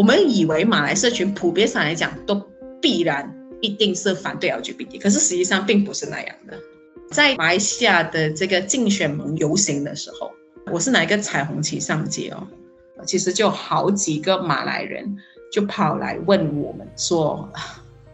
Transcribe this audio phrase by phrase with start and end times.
[0.00, 2.34] 我们以为马来社群普遍上来讲都
[2.80, 6.58] 必然一定是反对 LGBT，可是实际上并不是那样的。
[7.10, 10.30] 在马来西亚的这个竞选盟游行的时候，
[10.72, 12.48] 我是拿一个彩虹旗上街哦，
[13.04, 15.18] 其实就好几个马来人
[15.52, 17.46] 就跑来问我们说：“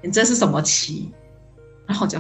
[0.03, 1.09] 你这是什么旗？”
[1.87, 2.19] 然后就，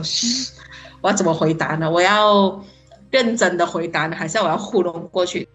[1.00, 1.90] 我要怎么回答呢？
[1.90, 2.64] 我要
[3.10, 5.48] 认真的回答呢，还是我要糊弄过去？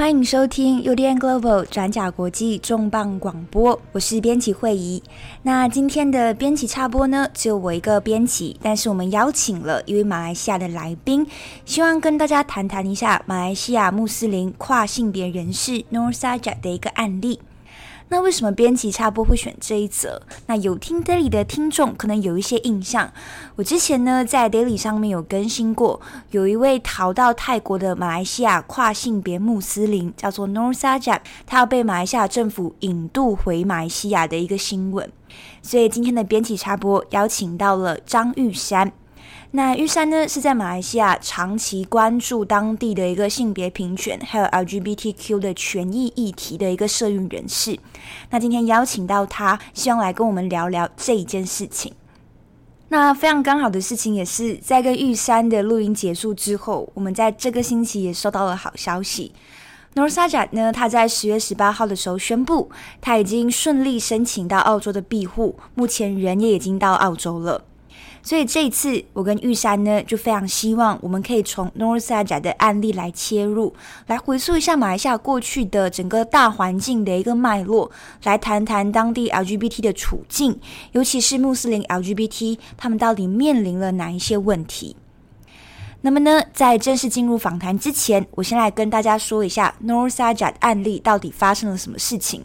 [0.00, 5.02] 欢迎收听 UDN Global 转角国际重磅广播，我是编辑惠仪。
[5.42, 11.26] 那今天的编辑插播呢，只有我一个编辑，但是我们邀请了一位马来西亚的来宾，
[11.66, 17.38] 希望跟大家谈谈一下马来西亚穆斯林跨性别人士 n o r s a j a 的一个案例。
[18.12, 20.20] 那为什么编辑插播会选这一则？
[20.46, 23.12] 那有听 Daily 的听众可能有一些印象，
[23.54, 26.00] 我之前呢在 Daily 上面有更新过，
[26.32, 35.08] 有一位逃到泰国的马来西亚跨性别穆斯林，叫做 Nor Sajat，他要被马来西亚政府引渡回马来西亚的一个新闻。
[35.62, 38.92] 所以今天的编辑插播邀请到了张玉山。
[39.52, 47.76] 那玉山呢，是在马来西亚长期关注当地的一个性别平权，还有 LGBTQ 的权益议题的一个社运人士。
[48.30, 51.92] 那今天邀请到他，希望来跟我们聊聊这一件事情。
[52.90, 59.32] 那非常刚好的事情，也是在跟玉山的录音结束之后，我们在这个星期也收到了好消息。
[59.96, 62.70] Nor Sajat 呢，他在十月十八号的时候宣布，
[63.00, 67.64] 他已经顺利申请到澳洲的庇护，目前人也已经到澳洲了。
[68.22, 73.74] 所以这一次，我跟玉珊呢，就非常希望我们可以从 Nor Sajat 的案例来切入，
[74.06, 77.90] 来回溯一下马来西亚过去的整个大环境的一个脉络，
[78.24, 80.60] 来谈谈当地 LGBT 的处境，
[80.92, 84.96] 尤其是穆斯林 LGBT，他们到底面临了哪一些问题。
[86.02, 92.44] 那么呢，在正式进入访谈之前，我先来跟大家说一下 Nor Sajat 案例到底发生了什么事情。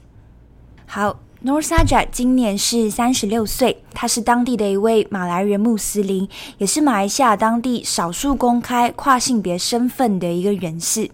[0.86, 1.20] 好。
[1.46, 11.08] Nor Sajat 今年是三十六岁，他是当地的一位马来人穆斯林，也是马来西亚当地少数公开跨性别身份的一个人士。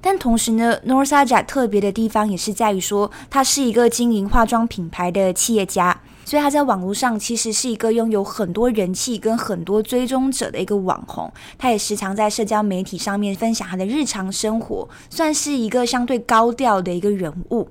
[0.00, 11.28] 但同时呢，Nor Sajat 特别的地方也是在于说，他是一个经营化妆品牌的企业家，所以他在网络上其实是一个拥有很多人气跟很多追踪者的一个网红。
[11.58, 17.68] 他也时常在社交媒体上面分享他的日常生活，算是一个相对高调的一个人物。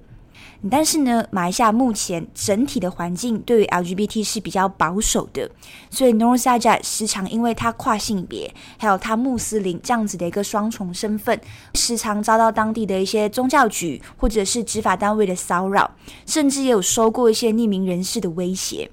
[0.69, 5.49] 但是呢，马来西亚目前整体的环境对于 LGBT 是比较保守的，
[5.89, 11.39] 所以 Nor s a j a 时常因为他跨性别，还有他穆斯林这样子的一个双重身份，
[11.75, 15.91] 时常遭到当地的一些宗教局或者是执法单位的骚扰，
[16.25, 18.89] 甚至也有收过一些匿名人士的威胁。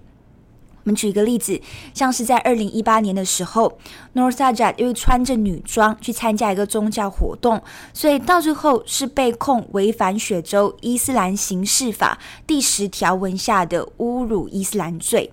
[0.85, 1.61] 我们举一个例子，
[1.95, 3.79] 像是在二零一八年的时候
[4.15, 7.63] ，Nor Sajat 因为穿着女装去参加一个宗教活动，
[7.93, 15.33] 所以到最后是被控违反雪州伊斯兰刑事法第十条文下的侮辱伊斯兰罪。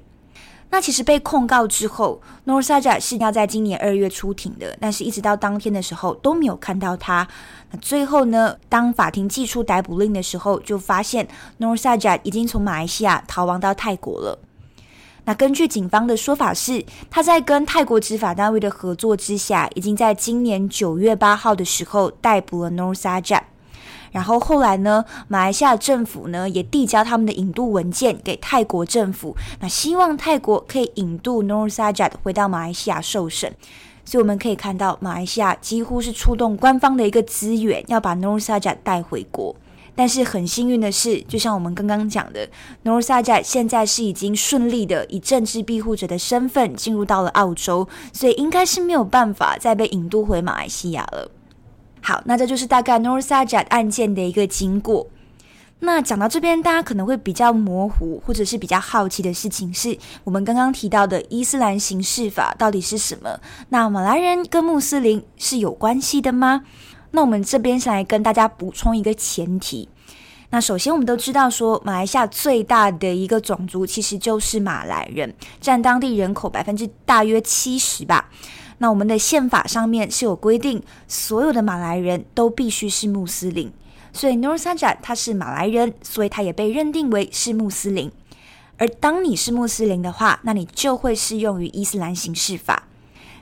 [0.72, 7.28] 那其实被控告之后，Nor Sajat 是要在今年二月出庭的，但是一直到当天的时候都没有看到他。
[7.72, 11.28] 那最后呢，当法庭寄出逮捕令的时候，就发现
[11.60, 14.38] Nor Sajat 已经从马来西亚逃亡到泰国了。
[15.30, 23.44] 那根据警方的说法是，他在跟泰国执法单位的合作之下，已经在今年九月八号的时候逮捕了 Nor Sajat。
[24.12, 33.54] 然后后来呢，马来西亚政府呢也递交他们的引渡文件给泰国政府，那希望泰国可以引渡 Nor Sajat 回到马来西亚受审。
[34.04, 39.56] 所以我们可以看到，马来西亚几乎是出动官方的一个资源，要把 Nor Sajat 带回国。
[40.00, 42.48] 但是很幸运的是，就像我们刚刚讲的
[42.86, 51.30] ，Nor Sajat 现在是已经顺利的以政治庇护者的身份进入到了澳洲，所以应该是没有办法再被引渡回马来西亚了。
[52.00, 55.08] 好，那这就是大概 Nor Sajat 案件的一个经过。
[55.82, 63.40] 那讲到这边，大家可能会比较模糊，或者是比较好奇的事情是，我们刚刚提到的伊斯兰刑事法到底是什么？
[63.68, 66.64] 那马来人跟穆斯林是有关系的吗？
[67.12, 69.90] 那我们这边想来跟大家补充一个前提。
[70.52, 78.30] 那首先我们都知道说，马来西亚最大的一个种族其实就是马来人，占当地人口百分之大约七十吧。
[78.80, 83.72] 那我们的宪法上面是有规定，所有的马来人都必须是穆斯林。
[84.12, 88.12] 所以 Nor Sajat 他是马来人，所以他也被认定为是穆斯林。
[88.78, 92.88] 而当你是穆斯林的话，那你就会适用于伊斯兰刑事法。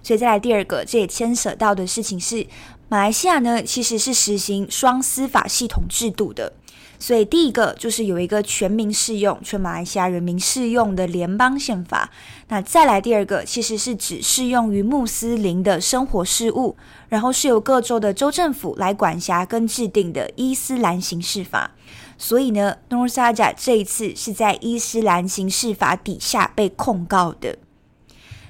[0.04, 2.46] 所以再来第二个，这也牵扯到的事情是。
[2.90, 6.54] 马来西亚呢，其实是实行双司法系统制度的，
[6.98, 12.10] 所以第一个就是有一个全民适用、全马来西亚人民适用的联邦宪法。
[12.48, 16.78] 那再来第二个，其实是只适用于穆斯林的生活事务，
[17.10, 21.72] 然后是由各州的州政府来管辖跟制定的伊斯兰刑事法。
[22.18, 27.58] 所以呢，Nor Sajat 这一次是在伊斯兰刑事法底下被控告的。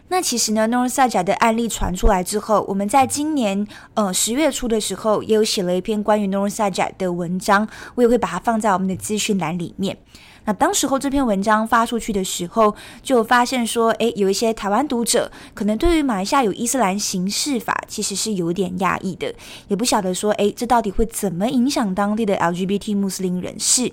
[0.10, 9.98] 那其实呢，Nor s a j a 的案例传出来之后，我们在今年呃十月初的时候，也有写了一篇关于 Nor s a j a 的文章，我也会把它放在我们的资讯栏里面。
[10.46, 12.74] 那当时候这篇文章发出去的时候，
[13.04, 19.36] 就发现说，诶，有一些台湾读者可能对于马来西亚有伊斯兰刑事法，其实是有点压抑的，
[19.68, 23.92] 也不晓得说，诶，这到底会怎么影响当地的 LGBT 穆斯林人士。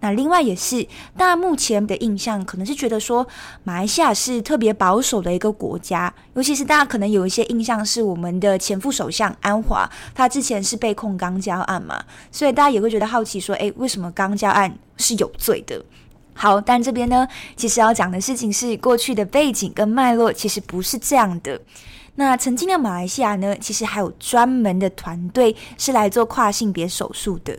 [0.00, 0.82] 那另外也是，
[1.16, 3.26] 大家目前的印象可能是觉得说，
[3.64, 12.02] 马来西亚是特别保守的一个国家，尤其是大家可能有一些印象是我们的前副首相安华，他之前是被控肛交案嘛，
[12.32, 15.84] 所以大家也会觉得好奇说，诶，为什么肛交案是有罪的？
[16.32, 21.60] 好，但这边呢，其实要讲的事情是过去的背景跟脉络其实不是这样的。
[22.14, 27.58] 那曾经的马来西亚呢，其实还有专门的团队是来做跨性别手术的。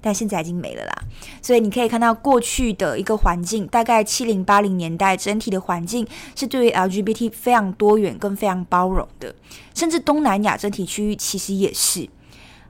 [0.00, 1.02] 但现在已经没了啦，
[1.42, 9.34] 所以你可以看到过去的一个环境，大概七零八零年代整体的环境是对于 LGBT 非常多元跟非常包容的，
[9.74, 12.08] 甚至东南亚整体区域其实也是。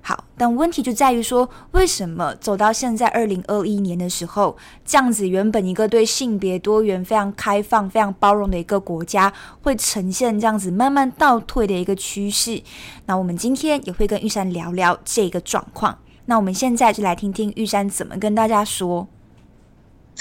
[0.03, 9.31] 好，但问题就在于说，为什么走到现在二零二一年的时候，这样子原本一个对性别多元、非常开放、非常包容的一个国家，
[9.61, 12.63] 会呈现这样子慢慢倒退的一个趋势？
[13.05, 15.99] 那我们今天也会跟玉山聊聊这个状况。
[16.27, 19.09] 那我们现在就来听听玉山怎么跟大家说。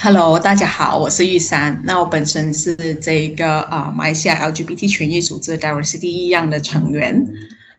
[0.01, 1.81] Hello，大家好，我是玉山。
[1.83, 7.27] 那我本身是这个啊，马来西亚 LGBT 权益组织 Diversity 一样的成员。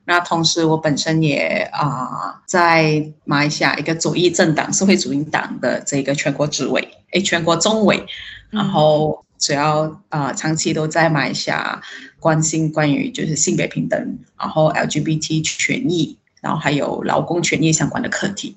[0.04, 8.04] 那同时，我本身也啊，在马来西亚一个左翼政党社会主义党的这个全国执委，诶，全国中委。
[8.50, 11.80] 然后主要啊，长期都在马来西亚
[12.18, 16.18] 关心关于就是性别平等，然后 LGBT 权益。
[16.40, 18.56] 然后还有劳工权益相关的课题。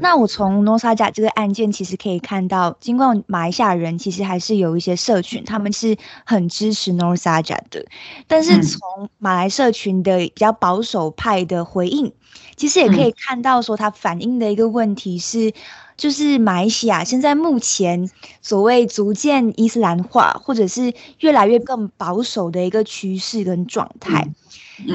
[0.00, 5.96] 那我从 Nor Sajat 这个案件其实可以看到，尽管马来西亚人其实还是有一些社群，他们是
[6.26, 7.86] 很支持 Nor Sajat 的，
[8.26, 12.12] 但是从马来社群的比较保守派的回应，
[12.54, 15.54] 其实也可以看到说，它反映的一个问题是，
[15.96, 18.10] 就是马来西亚现在目前
[18.42, 24.28] 所谓逐渐伊斯兰化，或者是越来越更保守的一个趋势跟状态。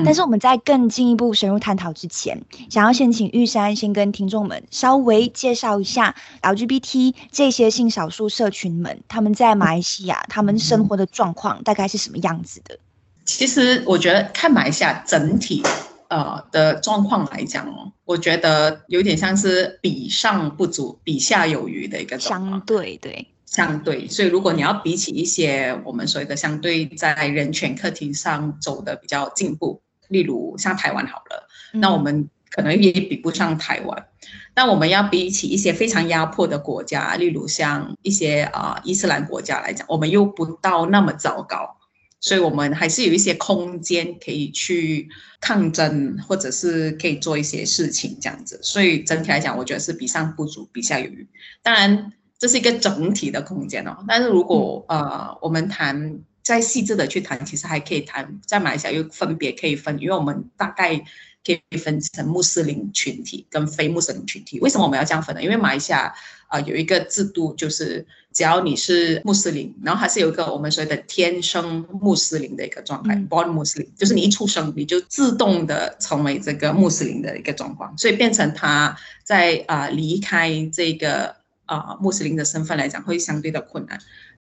[0.05, 12.77] 但是我们在更进一步深入探讨之前，想要先请玉山先跟听众们稍微介绍一下 LGBT 这些性少数社群们，他们在马来西亚他们生活的状况大概是什么样子的？
[13.25, 15.63] 其实我觉得看马来西亚整体
[16.09, 22.51] 呃的状况来讲哦，我觉得有点像是比上不足，比下有余的一个状况。
[22.51, 24.09] 相对对，相对。
[24.09, 29.81] 所以如果你要比起一些我们所谓的相对在人权课题上走的比较进步。
[30.09, 41.77] 例如像台湾好了，那我们可能也比不上台湾，嗯、但我们要比起一些非常压迫的国家，例如像一些啊、呃、伊斯兰国家来讲，我们又不到那么糟糕，
[42.19, 45.07] 所以我们还是有一些空间可以去
[45.39, 48.59] 抗争，或者是可以做一些事情这样子。
[48.61, 51.27] 所以整体来讲，我觉得是比上不足，比下有余。
[51.63, 54.03] 当然，这是一个整体的空间哦。
[54.05, 56.19] 但是如果呃我们谈。
[56.43, 64.59] 再细致的去谈，其实还可以谈，在马来西亚又分别可以分，因为我们大概可以分成穆斯林群体跟非穆斯林群体。
[64.59, 65.41] 为什么我们要这样分呢？
[65.41, 66.13] 因为马来西亚
[66.47, 81.37] 啊有一个制度，就是只要你是穆斯林，然后还是有一个我们所谓的天生穆斯林的一个状态，born Muslim，就是你一出生你就自动的成为这个穆斯林的一个状况，所以变成他在啊离开这个
[81.77, 83.99] 啊穆斯林的身份来讲，会相对的困难。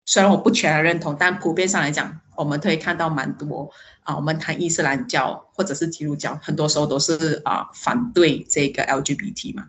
[0.04, 3.70] 虽然我不全然认同，但普遍上来讲，我们可以看到蛮多
[4.04, 4.14] 啊。
[4.14, 9.64] 我们谈伊斯兰教或者是基督教，很多时候都是啊反对这个 LGBT 嘛。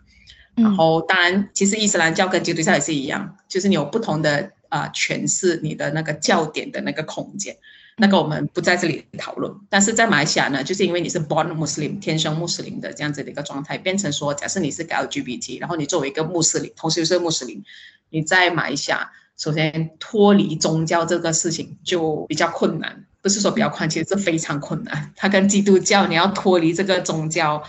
[0.54, 7.56] 然后当然，其实伊斯兰教跟基督教也是一样，就是你有不同的啊诠释你的那个教点的那个空间。
[8.00, 9.52] 那个我们不在这里讨论。
[9.68, 17.64] 但是在马来西亚呢，就是因为你是 born Muslim 天生穆斯林的这样子的一个状态，变成说，假设你是个 LGBT，然后你作为一个穆斯林，同时又是穆斯林，
[18.10, 19.10] 你在马来西亚。
[19.36, 25.12] 首先脱离宗教这个事情就比较困难，不是说比较困难，其实是非常困难。
[25.14, 27.62] 它跟基督教你要脱离这个宗教，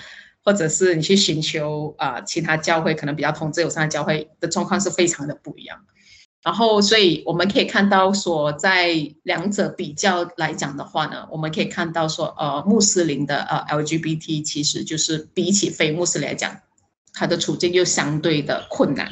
[0.43, 5.79] 或者是你去寻求啊、呃、其他教会，可能比较同自由上的教会的状况是非常的不一样。
[6.41, 16.59] 然后，所以我们可以看到说，在两者比较来讲的话呢，我们可以看到说，呃，穆斯林的呃 LGBT 其实就是比起非穆斯林来讲。
[17.11, 19.11] 他的处境又相对的困难。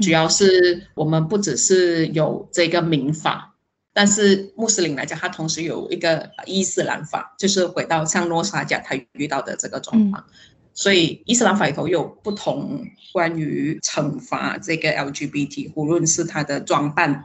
[0.00, 3.54] 主要是我们不只是有这个民法，
[3.92, 10.24] 但是穆斯林来讲，他同时有一个伊斯兰法，就是回到像诺沙贾他遇到的这个状况。
[10.74, 17.24] 所以伊斯兰法里头有不同关于惩罚这个 LGBT，无论是他的装扮，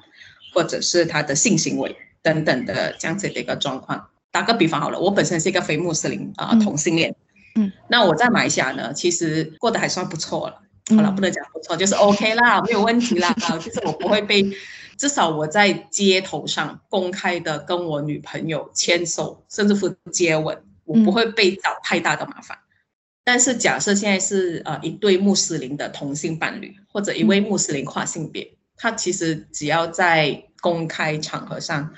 [0.53, 4.09] 或者是他的性行为等等的这样子的一个状况。
[4.31, 7.15] 打个比方好了，我本身是一个非穆斯林啊、呃、同性恋，
[7.55, 10.61] 嗯，那我在马来西亚呢，其实过得还算不错了。
[10.95, 13.33] 好了，不能讲不错，就是 OK 啦，没有问题啦。
[13.59, 14.45] 就是我不会被，
[14.97, 22.57] 至少我在街头上公开的跟我女朋友牵手，甚至乎接吻，我不会被找太大的麻烦。
[23.27, 31.93] 但是假设现在是呃一对穆斯林的同性伴侣，或者一位穆斯林跨性别，他其实只要在公开场合上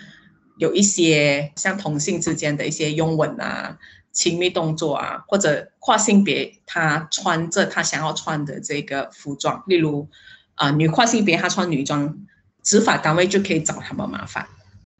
[0.57, 3.77] 有一些像同性之间的一些拥吻啊、
[4.11, 10.07] 亲密动作啊，或者跨性别他穿着他想要穿的这个服装，例如
[10.55, 12.17] 啊、呃、女跨性别他穿女装，
[12.63, 14.47] 执法单位就可以找他们麻烦。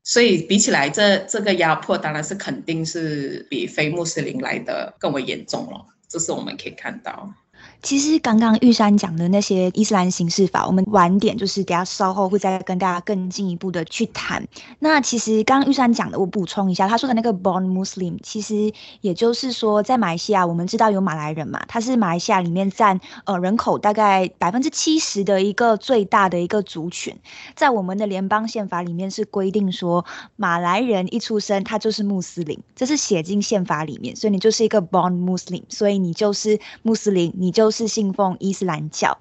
[0.04, 5.88] 所以比起来，这这个压迫当然是肯定是比非穆斯林来的更为严重了。
[6.10, 7.32] 这是我们可以看到。
[7.82, 14.46] 其实刚刚玉山讲的那些伊斯兰刑事法，我们晚点就是等下稍后会再跟大家更进一步的去谈。
[14.80, 27.16] 那其实刚刚玉山讲的，我补充一下，他说的那个 born Muslim，其实也就是说，在马来西亚，我们知道有马来人嘛，他是马来西亚里面占呃人口大概百分之七十的一个最大的一个族群。
[27.56, 30.06] 在我们的联邦宪法里面是规定说，
[30.36, 37.69] 马来人一出生他就是穆斯林，这是写进宪法里面，所以你就是一个 born Muslim，所以你就是穆斯林，你就。
[37.70, 39.20] 都是信奉伊斯兰教，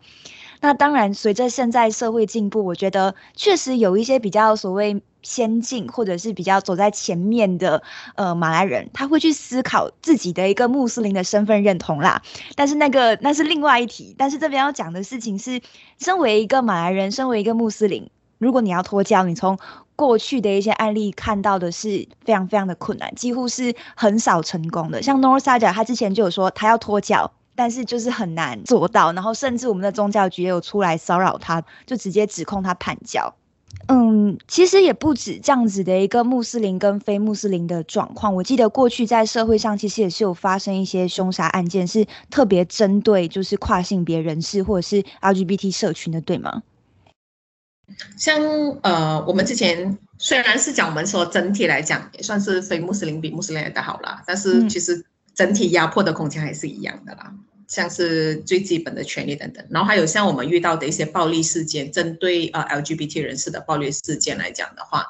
[0.62, 7.82] 那当然，随着现在社会进步，我觉得确实有一些比较所谓先进或者是比较走在前面的
[8.14, 12.22] 呃马来人，他会去思考自己的一个穆斯林的身份认同啦。
[12.56, 14.14] 但是那个那是另外一题。
[14.16, 15.60] 但是这边要讲的事情是，
[15.98, 19.58] 身为一个马来人，身为一个穆斯林，如果你要脱教，你从
[19.94, 25.02] 过去的一些案例看到的是非常非常的困难，几乎是很少成功的。
[25.02, 27.30] 像 Nor Saja 他之前就有说他要脱教。
[27.58, 33.34] 但是就是很难做到，然后甚至我们的宗教局也有出来骚扰他，就直接指控他叛教。
[33.88, 38.32] 嗯，其实也不止这样子的一个穆斯林跟非穆斯林的状况。
[38.32, 46.62] 我记得过去在社会上其实也是有发生一些凶杀案件，是特别针对就是跨性别人士或者是 LGBT 社群的，对吗？
[48.16, 48.40] 像
[48.82, 57.34] 呃，我们之前虽然是讲我们说整体来讲也算是非穆斯林比穆斯林来的好啦，但是其实整体压迫的空间还是一样的啦。
[57.68, 65.06] 像是最基本的权利等等，然后还有像我们遇到的一些暴力事件，针对呃 LGBT 人士的暴力事件来讲的话，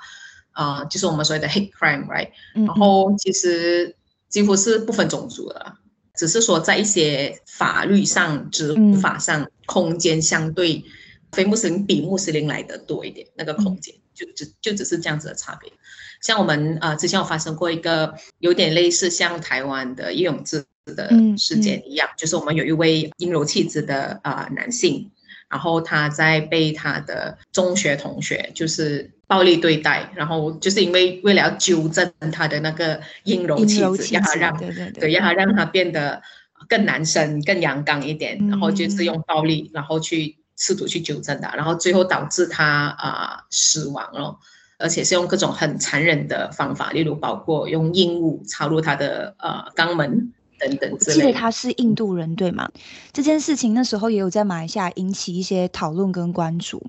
[0.50, 2.30] 啊、呃，就是我们所谓的 hate crime，right？
[2.54, 3.94] 然后其实
[4.28, 5.74] 几乎是不分种族的，
[6.16, 10.84] 只是说在一些法律上、执法上，空间相对
[11.30, 15.72] 非穆斯林比穆斯林来的多一点，那个空间就只就只是这样子的差别。
[16.20, 20.64] 像我们呃之前有发生过一个有点类似像台湾的叶永志
[20.94, 25.10] 的事件一样，嗯嗯、就是我们有一位阴柔气质的啊、呃、男性，
[25.48, 34.58] 然后他在被他的中学同学就是暴力对待，然后就是因为为了要纠正他的那个阴柔气质，让他让
[34.92, 36.22] 对让他让他变得
[36.68, 42.64] 更男生、更阳刚一点，然后就是用暴力，然后去试图去纠正他，然后最后导致他
[42.98, 44.38] 啊、呃、死亡了，
[44.78, 50.32] 而且是用各种很残忍的方法，例如包括用硬物插入他的呃肛门。
[50.58, 52.70] 等等，我记得他是印度人，对吗？
[53.12, 56.82] 这件事情那时候也有在马来西亚引起一些讨论跟关注。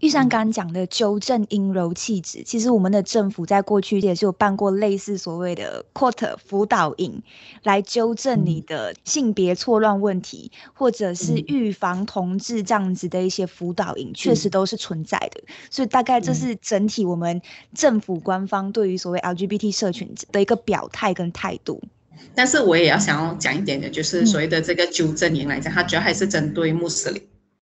[0.00, 7.22] 玉山刚刚讲的纠正阴柔气质，其实我们的政府在过去也是有办过类似所谓的 Quote 辅导营，
[7.62, 15.42] 来纠正你的性别错乱问题，或者是预防同志这样子的一些辅导营，确实都是存在的。
[15.70, 17.40] 所以大概这是整体我们
[17.74, 21.80] 政府官方对于所谓 LGBT 社群的一个表态跟态度。
[22.34, 27.22] 但是我也要想要讲一点的，就是所谓的这个纠正营来讲，它主要还是针对穆斯林。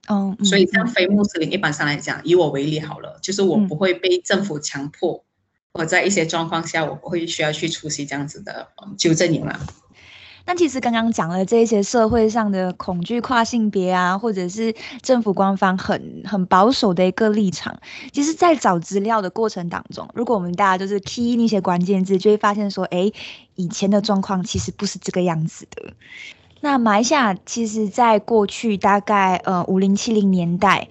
[0.07, 5.23] 哦，所以像非穆斯林，一般上来讲，以我为例好了，就是我不会被政府强迫，
[5.71, 9.59] 我在一些状况下，我不会需要去出席这样子的纠正营了。
[10.45, 17.79] 但其实刚刚讲了这些社会上的恐惧跨性别啊，或者是政府官方很很保守的一个立场，
[18.11, 23.11] 其实，在找资料的过程当中，如果我们大家就是 T 那些关键字，就会发现说，哎，
[23.55, 25.93] 以前的状况其实不是这个样子的。
[26.59, 30.87] 那马来西亚其实在过去大概呃五零七零年代，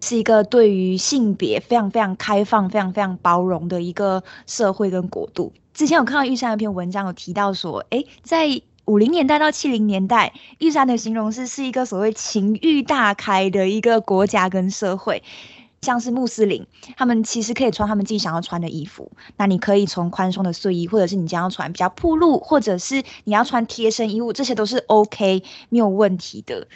[0.00, 5.52] 是一个对于性别非常非常开放、非常非常包容的一个社会跟国度。
[5.74, 15.22] 之前有看到玉山一篇文章有提到说，哎，在五零年代到七零年代，玉山的形容是是一个所谓情欲大开的一个国家跟社会。
[15.82, 16.64] 像是穆斯林，
[16.96, 19.10] 他们其实可以穿他们自己想要穿的衣服。
[19.36, 26.68] 那你可以从宽松的睡衣，或者是你将要穿比较暴露，或者是你要穿贴身衣物，这些都是 OK 没有问题的。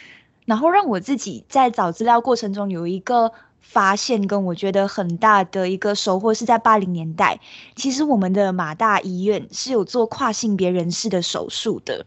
[0.44, 3.32] 然后让我自己在找资料过程中有一个
[3.68, 7.38] 发现，跟我觉得很大的一个收获是在八零年代，
[7.75, 12.06] 其实我们的马大医院是有做跨性别人士的手术的。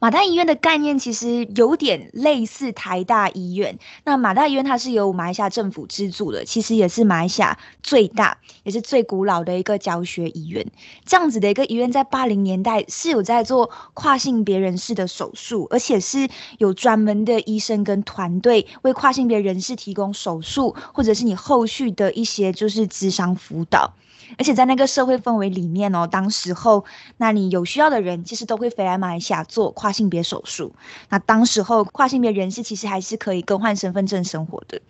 [0.00, 3.80] 马大医院的概念其实有点类似台大医院。
[4.04, 10.64] 那马大医院它是由马来西亚政府资助的，其实也是马来西亚最大也是最古老的一个教学医院。
[11.04, 16.28] 这样子的一个医院，在八零年代是有在做跨性别人士的手术，而且是
[16.58, 23.92] 有专门的医生跟团队为跨性别人士提供手术，或者是你后续的一些就是智商辅导。
[24.36, 26.84] 而且在那个社会氛围里面哦，当时候，
[27.16, 30.74] 那你有需要的人其实都会飞来马来西亚做跨性别手术。
[31.08, 34.80] 那当时候跨性别人士其实还是可以更换身份证生活的。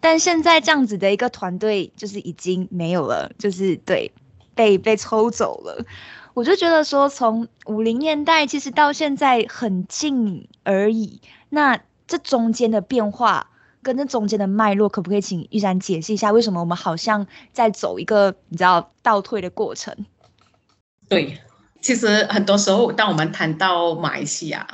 [0.00, 4.10] 但现在这样子的一个团队就是已经没有了，就是对，
[4.54, 5.84] 被被抽走了。
[6.32, 11.20] 我就觉得说，从五零年代其实到现在很近而已。
[11.50, 13.49] 那这中间的变化。
[13.82, 19.94] 跟那中间的脉络，可不可以请玉山解释一下，为什么我们好像在走一个你知道倒退的过程？
[21.08, 21.38] 对，
[21.80, 24.66] 其实很多时候，当我们谈到马来西亚，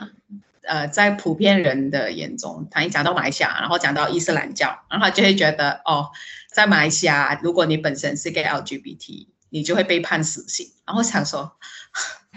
[0.62, 6.08] 呃，在普遍人的眼中，谈一讲到马来西亚，然后讲到伊斯兰教，然后就会觉得，哦，
[6.52, 11.52] 在马来西亚，如果你本身是个 LGBT，你就会被判死刑，然后想说。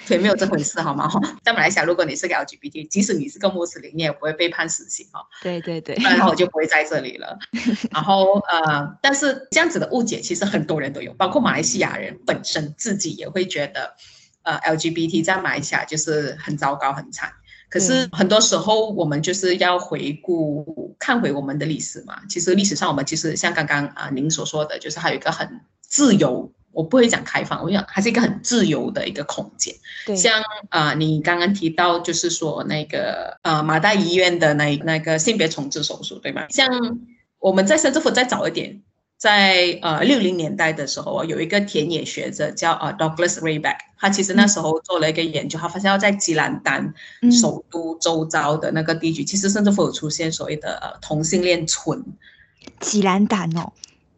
[0.09, 1.07] 对，没有这回事，好吗？
[1.45, 5.21] 在马来西亚，如果你是个 LGBT，即使你是个穆斯林，你也不会被判死刑哈。
[5.41, 7.37] 对对对，然后我就不会在这里了。
[7.93, 13.93] 然后呃，但是这样子的误解，其实很多人都有，包括马来西亚人本身自己也会觉得，
[14.41, 17.31] 呃，LGBT 在马来西亚就是很糟糕、很惨。
[17.69, 22.19] 可是很多时候，我们就是要回顾、看回我们的历史嘛。
[22.27, 26.51] 其实历史上，我们其实像刚刚啊、呃、您所说的，就是还有一个很自由。
[26.71, 29.73] 我不会讲开放，我想它是一个很自由的一个空间。
[30.05, 36.45] 对，像啊、呃，你刚刚提到就是说那个呃马大医院的那那个性别重置手术，对吗？
[36.49, 36.67] 像
[37.39, 38.81] 我们在甚至府再早一点，
[39.17, 46.93] 在呃六零年代的时候，有一个田野学者叫啊、呃、Douglas Rayback，他其实那时候做了一个研究，他发现要在吉兰丹
[47.41, 52.05] 首都周遭的那个地区，嗯、其实甚至府有出现所谓的呃同性恋村。
[52.79, 53.73] 吉兰丹哦，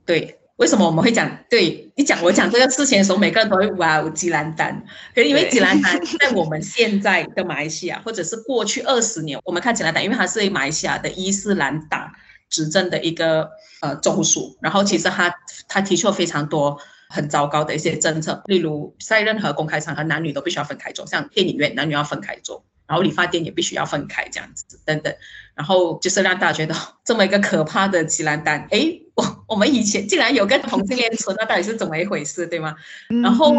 [0.05, 0.37] 对。
[0.57, 1.39] 为什么我们会讲？
[1.49, 4.85] 对，你讲我讲这个事情的时候，每个人都会哇，吉兰丹。
[5.15, 12.11] 可是因为吉兰丹在我们现在的马来西亚，或者是过去二十年，我们看吉兰丹，因为它是马来西亚的伊斯兰党
[12.47, 13.49] 执政的一个
[13.81, 15.33] 呃州属，然后其实他
[15.67, 16.77] 他提出了非常多
[17.09, 25.11] 很糟糕的一些政策，例如在任何公开场合，男女都必须要分开坐，像电影院男女要分开坐，然后理发店也必须要分开这样子等等，
[25.55, 28.99] 然后就是让大家觉得 这么一个可怕的吉兰丹，哎。
[29.21, 32.75] 我 我们以前竟然有个同性恋村，那到底是怎么一回事，对吗？
[33.21, 33.53] 然后，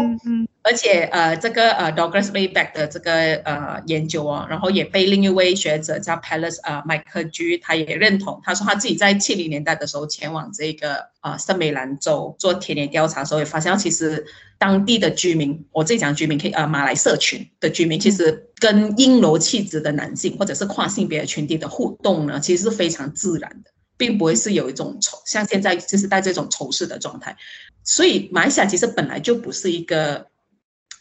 [0.61, 14.25] 而且呃，这个呃 Douglas Rayback 的这个呃研究哦，然后也被另一位学者叫 Palace 呃麦克居，他也认同，他说他自己在七零年代的时候前往这个呃圣美兰州做田野调查的时候，也发现其实
[14.57, 23.72] 当地的居民，我自己讲居民可以呃马来社群的居民，其实跟阴柔气质的男性或者是跨性别的群体的互动呢，其实是非常自然的。
[23.95, 27.37] 并不会是有一种仇，像现在就是带这种仇视的状态，
[27.83, 30.27] 所以马来西亚其实本来就不是一个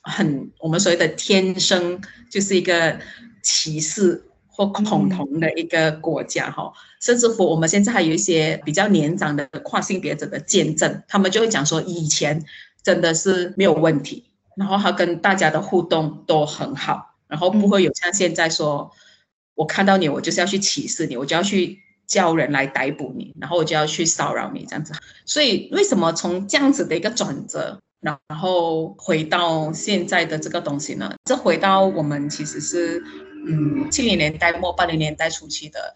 [0.02, 2.00] 很我们所谓的天生
[2.30, 2.98] 就是一个
[3.42, 12.44] 歧视或恐同的一个国家哈，甚至乎我们现在还有一些比较年长的跨性别者的见证，他们就会讲说以前
[12.82, 14.24] 真的是没有问题，
[14.56, 18.92] 然后他跟大家的互动都很好，然后不会有像现在说
[19.54, 21.78] 我看到你我就是要去歧视你，我就要去。
[22.12, 24.92] 叫人来逮捕你，然后我就要去骚扰你，这样子。
[25.24, 31.14] 所以为什么从这样子的一个转折，然后回到现在的这个东西呢？
[31.24, 33.02] 这回到我们其实是。
[33.44, 35.92] 嗯，七零年代末八零年代初期的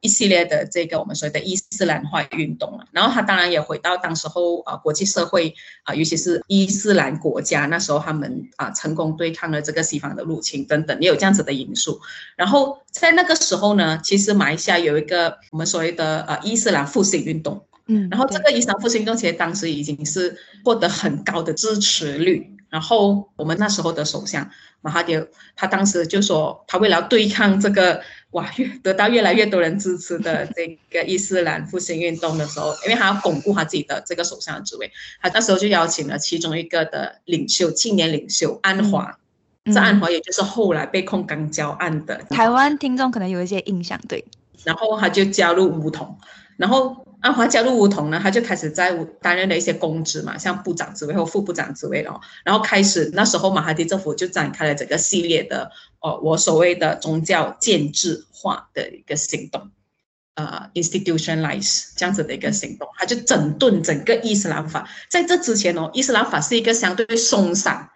[0.00, 12.00] 一系列的这个我们所谓的伊斯兰化运动了，然后他当然也回到当时候啊国际社会啊，尤其是伊斯兰国家那时候他们啊成功对抗了这个西方的入侵等等，也有这样子的因素。
[12.36, 22.56] 然后在那个时候呢，其实马来西亚有一个我们所谓的呃伊斯兰复兴运动，嗯，然后这个伊斯兰复兴运动其实当时已经是获得很高的支持率。
[22.70, 24.48] 然后我们那时候的首相
[24.80, 25.20] 马哈迪，
[25.56, 28.00] 他当时就说，他为了对抗这个
[28.32, 34.90] 哇，越得到越来越多人支持的 这个伊斯兰复兴运动的时候，因为他要巩固他自己的这个首相的职位，
[35.20, 39.18] 他那时候就邀请了其中一个的领袖，青年领袖安华，
[39.64, 42.16] 这安华也就是后来被控港交案的。
[42.30, 44.24] 台湾听众可能有一些印象，对。
[44.62, 46.18] 然后他就加入巫统，
[46.56, 52.20] 然后阿华加入巫统呢，他就开始在担任了一些公职嘛，像部长职位或副部长职位了。
[52.44, 59.70] 然后开始那时候马哈迪政府就展开了整个系列的，哦，我所谓的宗教建制化的一个行动，
[60.34, 64.88] 呃，institutionalize 这样子的一个行动，他就整顿整个伊斯兰法。
[65.10, 67.90] 在这之前哦，伊斯兰法是一个相对松散、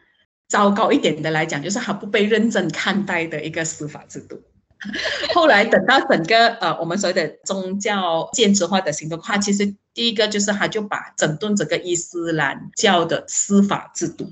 [0.48, 4.42] 糟糕一点的来讲，就是他不被认真看待的一个司法制度。
[5.34, 14.30] 后来等到整个呃我们所谓的宗教建制化的行动，它其实第一个就是他就把整顿整个伊斯兰教的司法制度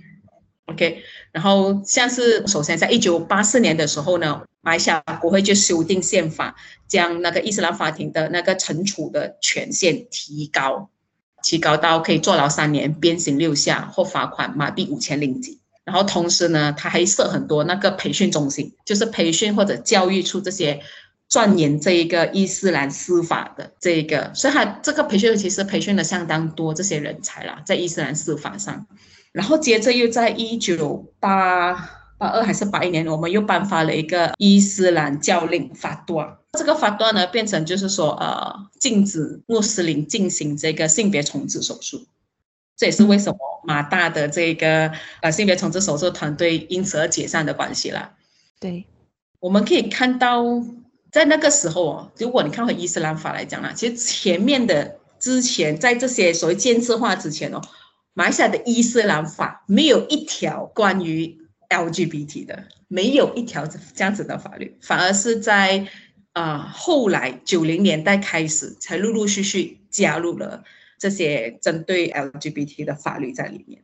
[0.67, 6.55] ，OK，然后像是首先在一九八四年的时候呢，马来西亚国会就修订宪法，
[6.87, 10.91] 将那个伊斯兰法庭的那个惩处的权限提高，
[11.43, 15.62] 提高到可以坐牢三年、鞭刑六下或罚款马币五千令吉。
[15.85, 20.81] 然后同时呢，他还设很多那个培训中心，就是培训或者教育出这些
[21.29, 28.87] 钻研这一个伊斯兰司法的这一个，所以他这个培训其实培训了相当多这些人才啦，在伊斯兰司法上。
[29.33, 31.73] 然后接着又在一九八
[32.19, 42.07] 八二还是八一年，我们又颁发了一个伊斯兰教令法段，这个法段呢变成就是说呃禁止穆斯林进行这个性别重置手术。
[42.83, 44.91] 这也是为什么马大的这个
[45.21, 48.13] 呃性别重置手术团队因此而解散的关系啦。
[48.59, 48.87] 对，
[49.39, 50.43] 我们可以看到，
[51.13, 57.61] 在那个时候哦，如果你看回伊斯兰法来讲啦，其实前面的之前在这些所谓建制化之前哦，
[58.15, 63.65] 马来西亚的伊斯兰法没有一条关于 LGBT 的，没有一条
[63.95, 65.87] 这样子的法律，反而是在
[66.33, 70.65] 啊、呃、后来九零年代开始才陆陆续续加入了。
[71.03, 73.83] 这些针对 LGBT 的法律在里面，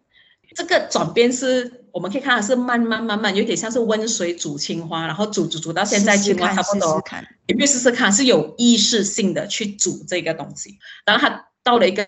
[0.54, 7.02] 这个转变是我们可以看到是慢慢慢慢，有点像是温水煮青蛙，然后煮煮煮到现在青蛙差不多，
[7.48, 10.78] 你必须试试看，是有意识性的去煮这个东西。
[11.04, 12.06] 然后它到了一个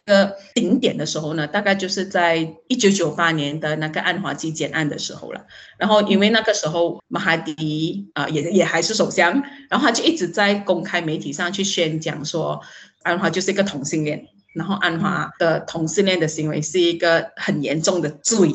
[0.55, 2.37] 顶点的时候呢，大概就是在
[2.69, 5.45] 一九九八年的那个安华集检案的时候了。
[5.77, 12.61] 然后因为那个时候马哈迪啊、呃、也也还是首相，然后他就一直在公开媒体上去宣讲说
[13.03, 14.29] 安华就是一个同性恋。
[14.53, 18.53] 然后安华的同性恋的行为是一个很严重的罪，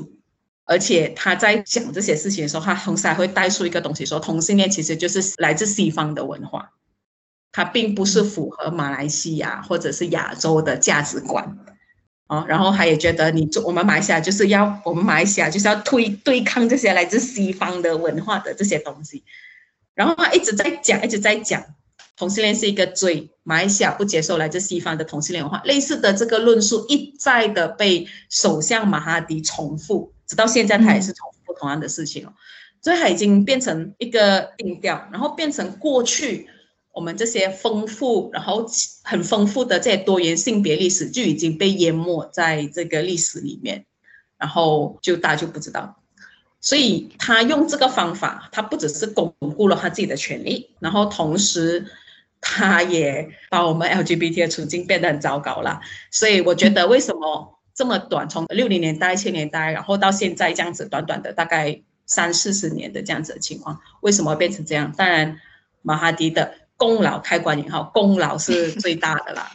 [0.65, 6.71] 而且他在讲这些事情的时候，他同时还会带出一个东西，说同性恋其实就是来自西方的文化，
[7.53, 11.57] 它并不是符合马来西亚或者是亚洲的价值观，
[12.27, 19.23] 哦，然后他也觉得你做我们马来西亚就是要我们马来西亚就是要推对抗这些来自西方的文化的这些东西，
[19.93, 21.63] 然后他一直在讲，一直在讲。
[22.17, 25.61] 同性恋是一个罪，马来西亚不接受来自西方的同性恋文化。
[25.65, 32.33] 类似的这个论述一再的被首相马哈迪重复，直到现在他也是重复同样的事情哦。
[32.81, 36.47] 所以他已经变成一个定调，然后变成过去
[36.93, 38.65] 我们这些丰富，然后
[39.03, 43.85] 很丰富的这些多元性别历史就已经被淹没在这个历史里面，
[44.37, 46.01] 然后就大家就不知道。
[46.61, 51.85] 所以他用这个方法，他不只是巩固了他自己的权利，然后同时。
[52.47, 55.81] 他也把我们 LGBT 的处境变得很糟糕了，
[56.11, 64.93] 所以我觉得为什么这么短，从六零年代、七年代，然后到现在这样子，短短的大概三四十年的这样子的情况，为什么变成这样？
[64.95, 65.39] 当然，
[65.81, 69.51] 马哈迪的功劳开关引号，功劳是最大的啦。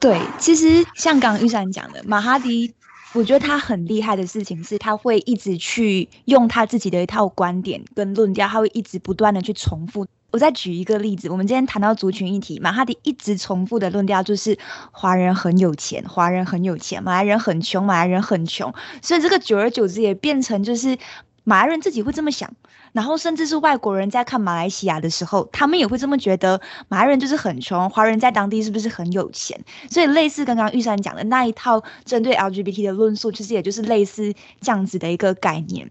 [0.00, 2.74] 对，其实像刚玉山讲的，马哈迪，
[3.12, 10.06] 我觉得他很厉害的事情是，他会一直去用他自己的一套观点跟论调，他会一直不断的去重复。
[10.30, 14.56] 我再举一个例子，我们今天谈到族群议题，马哈迪一直重复的论调就是
[14.92, 20.96] 华人很有钱，华人很有钱，马来人很穷，马来人很穷，所以这个久而久之也变成就是
[21.42, 22.48] 马来人自己会这么想，
[22.92, 29.58] 然后甚至是外国人在看马来西亚的时候，他们也会这么觉得，马来人就是很穷，华人在当地是不是很有钱？
[29.90, 35.90] 所以类似刚刚玉山讲的那一套针对 LGBT 的论述，其实也就是类似这样子的一个概念。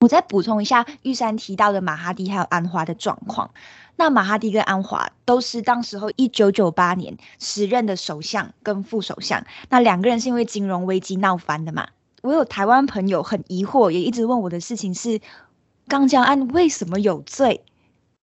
[0.00, 3.50] 我再补充一下，玉山提到的马哈迪还有安华的状况。
[3.96, 9.44] 那马哈迪跟安华都是当时候一九九八年时任的首相跟副首相。
[9.70, 11.88] 那两个人是因为金融危机闹翻的嘛？
[12.22, 15.20] 我有台湾朋友很疑惑，也一直问我的事情是：
[15.88, 17.64] 刚江安为什么有罪？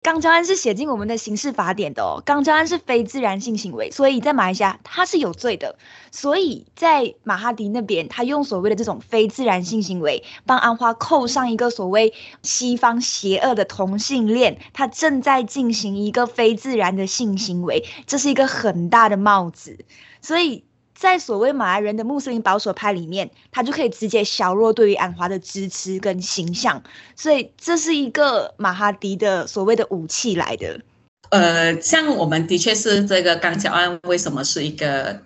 [0.02, 5.78] 肛交案是写进我们的刑事法典的哦，肛交案是非自然性行为，所以在马来西亚它是有罪的。
[6.12, 19.86] 所以在马哈迪那边，他用所谓的这种非自然性行为，帮安花扣上一个所谓西方邪恶的同性恋，他正在进行一个非自然的性行为，这是一个很大的帽子。
[20.22, 20.64] 所以
[21.00, 26.84] 在所谓马来人的穆斯林保守派里面，他就可以直接削弱对于安华的支持跟形象，
[27.16, 30.82] 所以这是一个马哈迪的所谓的武器来的。
[31.30, 35.22] 呃，像我们的确是这个刚讲案，为什么是一个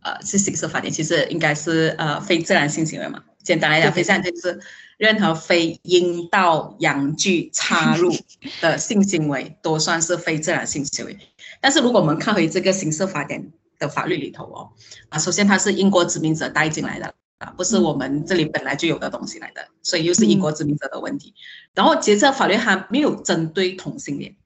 [0.00, 0.92] 呃是刑事法典？
[0.92, 3.22] 其实应该是呃非自然性行为嘛。
[3.44, 4.58] 简单来讲，非自然就是
[4.98, 8.12] 任何非阴道阳具插入
[8.60, 11.16] 的性行为都算是非自然性行为。
[11.60, 14.70] 但是如果我们看回这个刑事法典的法律里头哦，
[15.10, 21.34] 啊，首先它是英国殖民者带进来的啊，不是我们这里本来就有的东西来的，所以又是英国殖民者的问题。
[21.74, 24.36] 然后其实这法律还没有针对同性恋。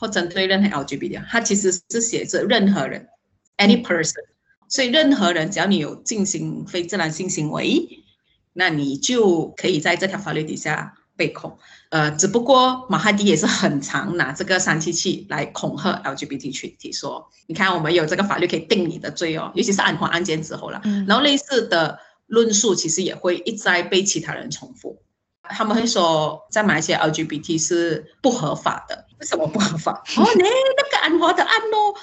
[0.00, 3.08] 或针对任何 LGBT，它其实是写着任何人
[3.56, 4.22] ，any person，
[4.68, 8.04] 所以任何人只要你有进行非自然性行为，
[8.52, 11.58] 那你就可以在这条法律底下被控。
[11.90, 20.80] 呃，只不过马哈迪也是很常拿这个三七七来恐吓 LGBT 群体，说你看我们有这个法律可以定你的罪哦，尤其是安华案件之后了。
[21.06, 25.02] 然后类似的论述其实也会一再被其他人重复，
[25.42, 29.06] 他们会说在马来西亚 LGBT 是不合法的。
[29.18, 29.92] 为什么不合法？
[30.16, 31.94] 哦，那那个安华的案哦，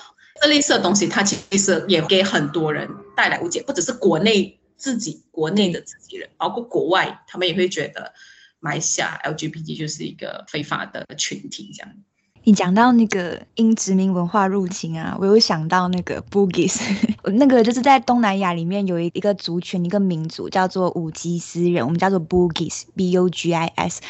[0.41, 8.11] 这类似的东西，它其实也给很多人带来误解，不只是国内自己国内的自己人，包括国外，他们也会觉得
[8.65, 11.93] 埋下 LGBT 就是一个非法的群体这样。
[12.43, 16.79] 你讲到那个因殖民文化入侵啊，我有想到那个 Bugis，
[17.33, 24.01] 那个就是在东南亚里面有一一个族群，一个民族叫做武吉斯人，我们叫做 Bugis，B U G I S，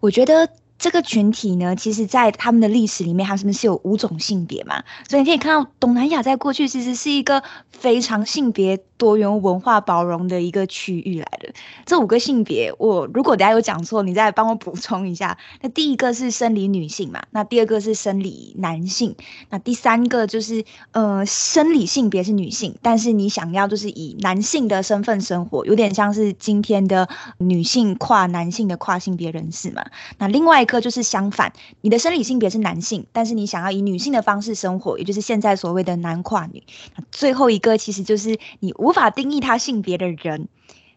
[0.00, 0.48] 我觉得。
[0.82, 7.40] 这个群体呢，其实，在他们的历史里面，他们是有五种性别嘛，所以你可以看到，东南亚在过去其实是一个
[7.70, 11.54] 非常性别多元、文化包容的一个区域来的。
[11.86, 15.38] 这五个性别，我如果等下有讲错，你再帮我补充一下。
[15.60, 19.14] 那第一个是生理女性嘛，那第二个是生理男性，
[19.50, 29.84] 那第三个就是呃，生理性别是女性，但是你想要就是以男性的身份生活，有点像是今天的女性跨男性的跨性别人士嘛。
[30.18, 30.71] 那另外一个。
[30.72, 36.62] 个就是相反，你的生理性别是男性，但是你想要以女性的方式生活，也就是现在所谓的男跨女。
[37.10, 40.48] 最后一个其实就是你无法定义他性别的人，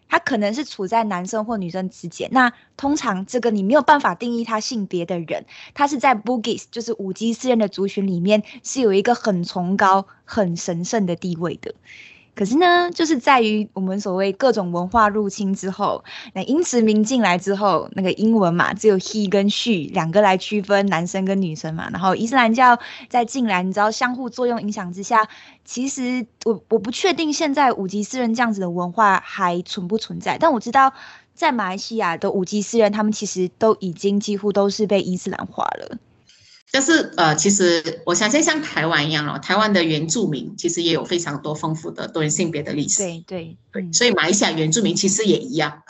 [0.08, 2.30] 他可能是处在男生或女生之间。
[2.32, 11.76] 那通常这个你没有办法定义他性别的人，他是在 Bugis 就是武吉斯人的族群里面是有一个很崇高、很神圣的地位的。
[12.36, 21.90] 可是呢，就是在于我们所谓各种文化入侵之后，那英殖民进来之后，那个英文嘛，只有 he 跟 she 两个来区分男生跟女生嘛。
[21.92, 25.28] 然后伊斯兰教在进来，你知道相互作用影响之下，
[25.64, 30.94] 其实我我不确定现在武吉斯人这样子的文化还存不存在，但我知道
[31.34, 35.98] 在马来西亚的武吉斯人，他们其实都已经几乎都是被伊斯兰化了。
[36.76, 43.02] 但是呃，其实我相信像台湾一样哦，台湾的原住民其实也有非常多丰富的多元性别的历史。
[43.02, 45.84] 对对对，所以马来西亚原住民其实也一样，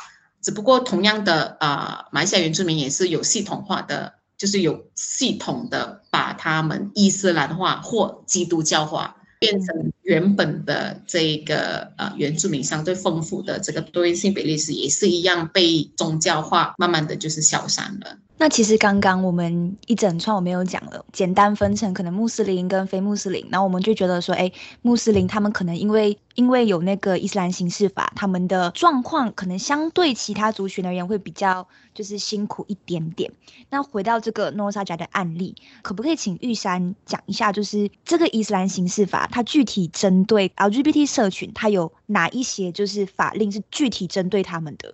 [0.44, 18.20] 只不过同样的啊、呃，马来西亚原住民也是有系统化的，就是有系统的把他们伊斯兰化或基督教化，变成原本的这个呃原住民相对丰富的这个多元性别历史，也是一样被宗教化，慢慢的就是消散了。
[18.38, 33.32] 那其实刚刚我们一整串我没有讲了，简单分成可能穆斯林跟非穆斯林，然后我们就觉得说，哎，穆斯林他们可能因为因为有那个伊斯兰刑事法，他们的状况可能相对其他族群而言会比较就是辛苦一点点。
[33.70, 44.94] 那回到这个诺萨贾的案例，可不可以请玉山讲一下，就是这个伊斯兰刑事法它具体针对 LGBT 社群，它有哪一些就是法令是具体针对他们的？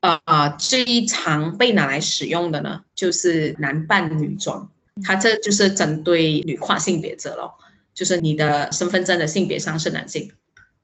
[0.00, 4.70] 啊，最常被拿来使用的呢，就是男扮女装，
[5.02, 7.54] 它这就是针对女跨性别者咯，
[7.92, 10.30] 就是你的身份证的性别上是男性，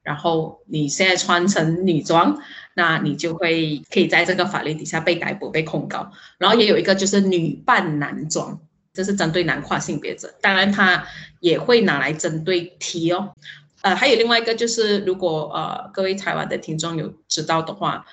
[0.03, 2.37] 然后你现在穿成女装，
[2.75, 6.11] 那你就会可以在这个法律底下被逮捕、被控告。
[6.39, 8.59] 然后也有一个就是女扮男装，
[8.93, 11.07] 这是针对男跨性别者，当然它
[11.39, 13.35] 也会拿来针对 T 哦。
[13.83, 18.05] 呃，还有另外一个就是，如果呃各位台湾的听众有知道的话。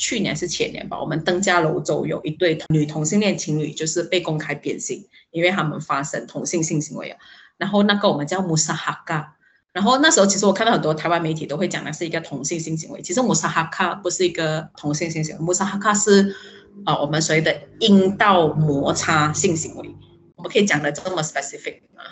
[0.00, 7.18] 去年是前年吧，我们登嘉楼州有一对女同性恋情侣，就是被公开变性，因为他们发生同性性行为啊。
[7.56, 9.36] 然后那个我们叫穆萨哈卡，
[9.72, 16.36] 然后那时候其实我看到很多台湾媒体都会讲的是一个同性性行为，其实穆萨哈卡不是一个同性性行为，穆萨哈卡是
[16.84, 19.90] 啊、我们所谓的阴道摩擦性行为，
[20.36, 22.06] 我们可以讲的这么 specific 啊。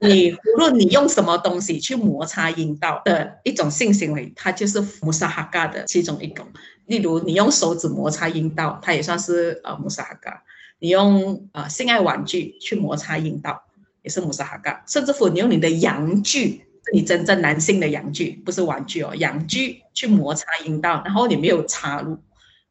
[0.00, 6.46] 你无论你用什么东西去摩擦阴道的一种性行为，它就是穆萨哈嘎的其中一种。
[6.86, 10.42] 例如，你用手指摩擦阴道，它也算是呃穆萨哈嘎。
[10.78, 13.64] 你用呃性爱玩具去摩擦阴道，
[14.02, 14.84] 也是穆萨哈嘎。
[14.86, 22.18] 甚至乎你用你的阳具你真正男性的阳具，不是玩具哦，阳具去摩擦阴道，然后你没有插入，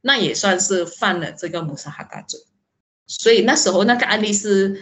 [0.02, 2.40] 那也算是犯了这个穆萨哈嘎罪。
[3.06, 4.82] 所以那时候那个案例是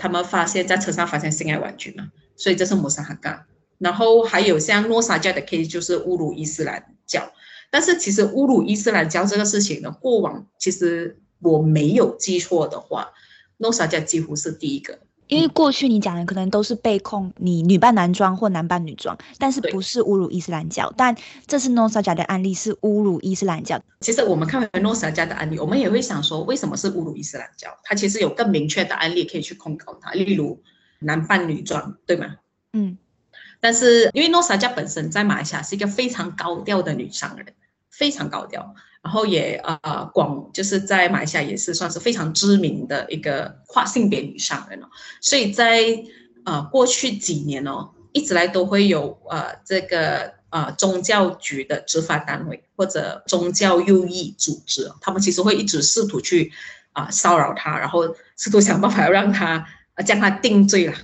[0.00, 3.46] 他们发现，在车上发现性爱玩具嘛，所以这是摩沙哈嘎。
[3.76, 7.30] 然后还有像诺萨加的 case 就是侮辱伊斯兰教，
[7.70, 13.12] 但是其实侮辱伊斯兰教这个事情呢，过往其实我没有记错的话，
[13.58, 14.98] 诺萨加几乎是第一个。
[15.30, 20.92] 因为过去你讲的可能都是被控你女扮男装或男扮女装，但是不是侮辱伊斯兰教。
[20.96, 21.16] 但
[21.46, 23.80] 这次诺萨加的案例是侮辱伊斯兰教。
[24.00, 27.68] 其实我们看完诺萨加的案例，我们也会想说，为什么是侮辱伊斯兰教？
[27.84, 30.60] 他其实有更明确的案例可以去控告他，例如
[30.98, 32.36] 男扮女装，对吗？
[32.72, 32.98] 嗯。
[33.60, 37.46] 但是因为诺萨加本身在马来西亚是一个非常高调的女商人，
[37.88, 38.74] 非常高调。
[39.02, 44.86] 然后也呃广就是在马来西亚也是算是非常知名的一个跨性别女商人哦，
[45.20, 46.04] 所以在
[46.44, 56.52] 呃过去几年哦，一直来都会有呃这个呃宗教局的执法单位或者宗教右翼组织，他们其实会一直试图去
[56.92, 60.94] 啊、骚扰她，然后试图想办法要让她呃将她定罪了。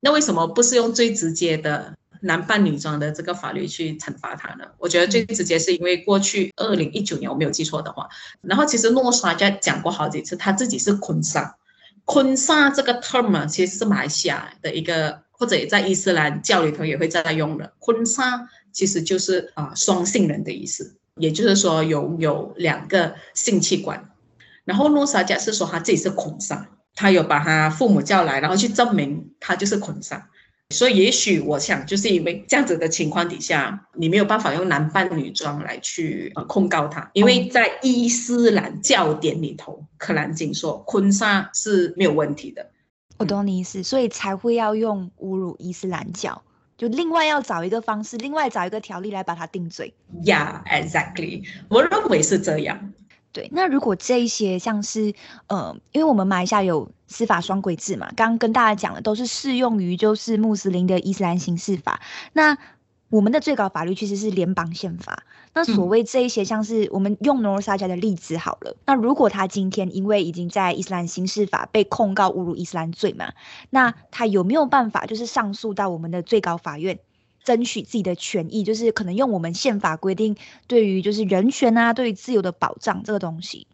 [0.00, 1.94] 那为什么不是用最直接的？
[2.26, 4.64] 男扮女装的这个法律去惩罚他呢？
[4.78, 8.08] 我觉得最直接是因为过去二零一九年我没有记错的话，
[8.42, 11.56] 然后其实诺莎加讲过好几次，他自己是坤沙，
[12.04, 17.72] 坤沙这个 term 啊，其实是马来西亚的一个，或者也在伊斯兰教里头也会在用的。
[17.78, 24.10] 坤沙其实就是啊双性人的意思，也就是说有有两个性器官。
[24.64, 30.28] 然后诺莎加是说他自己是坤沙，他有把他父母叫来，然后去证明他就是坤沙。
[30.70, 42.68] 所以，也许我想，就是因为这样子的情况底下，你没有办法用男扮女装来去呃控告他，因为在伊斯兰教典里头，《可兰经》说婚纱是没有问题的。
[43.18, 46.42] 我懂你意思，所以才会要用侮辱伊斯兰教，
[46.76, 49.94] 就另外要找一个方式，另外找一个条例来把他定罪。
[50.24, 52.92] Yeah, exactly，我认为是这样。
[53.32, 55.14] 对，那如果这一些像是，
[55.46, 62.00] 呃，因为我们马来西亚有司法双轨制嘛，刚刚跟大家讲的都是适用于就是穆斯林的伊斯兰刑事法。
[62.32, 62.58] 那
[63.08, 65.24] 我们的最高法律其实是联邦宪法。
[65.54, 73.32] 那所谓这一些像是我们用诺萨加的例子好了，那如果他今天因为已经在伊斯兰刑事法被控告侮辱伊斯兰罪嘛，
[73.70, 76.98] 那他有没有办法就是上诉到我们的最高法院？
[77.44, 80.34] 争取自己的权益，就是可能用我们宪法规定
[80.66, 83.68] 对于就是人权啊，对于自由的保障这个东西，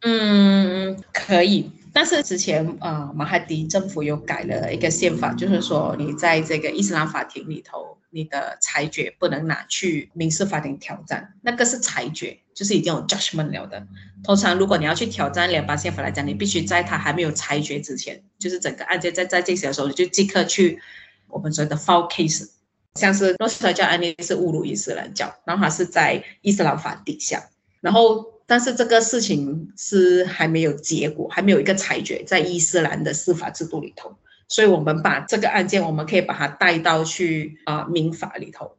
[0.00, 1.70] 嗯，可以。
[1.98, 13.84] 但是之前呃，马哈迪政府有改了一个宪法，就是说你在这个伊斯兰法庭里头，你的裁决不能拿去民事法庭挑战，那个是裁决，就是已经有 judgment 了的。
[14.22, 20.80] 通常如果你要去挑战联邦宪法来讲，你必须在他还没有裁决之前，就是整个案件在在进行的时候，你就即刻去
[21.26, 22.48] 我们说的 file case。
[22.94, 27.48] 像是诺斯特加案例是侮辱伊斯兰教，然后他是在伊斯兰法底下，
[27.80, 34.16] 然后但是这个事情是还没有结果，还没有一个裁决在伊斯兰的司法制度里头，
[34.48, 38.72] 所以我们把这个案件，我们可以把它带到去啊、呃、民法里头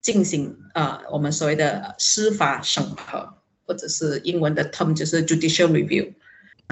[0.00, 3.34] 进行啊、呃、我们所谓的司法审核，
[3.66, 6.12] 或者是英文的 term 就是 judicial review，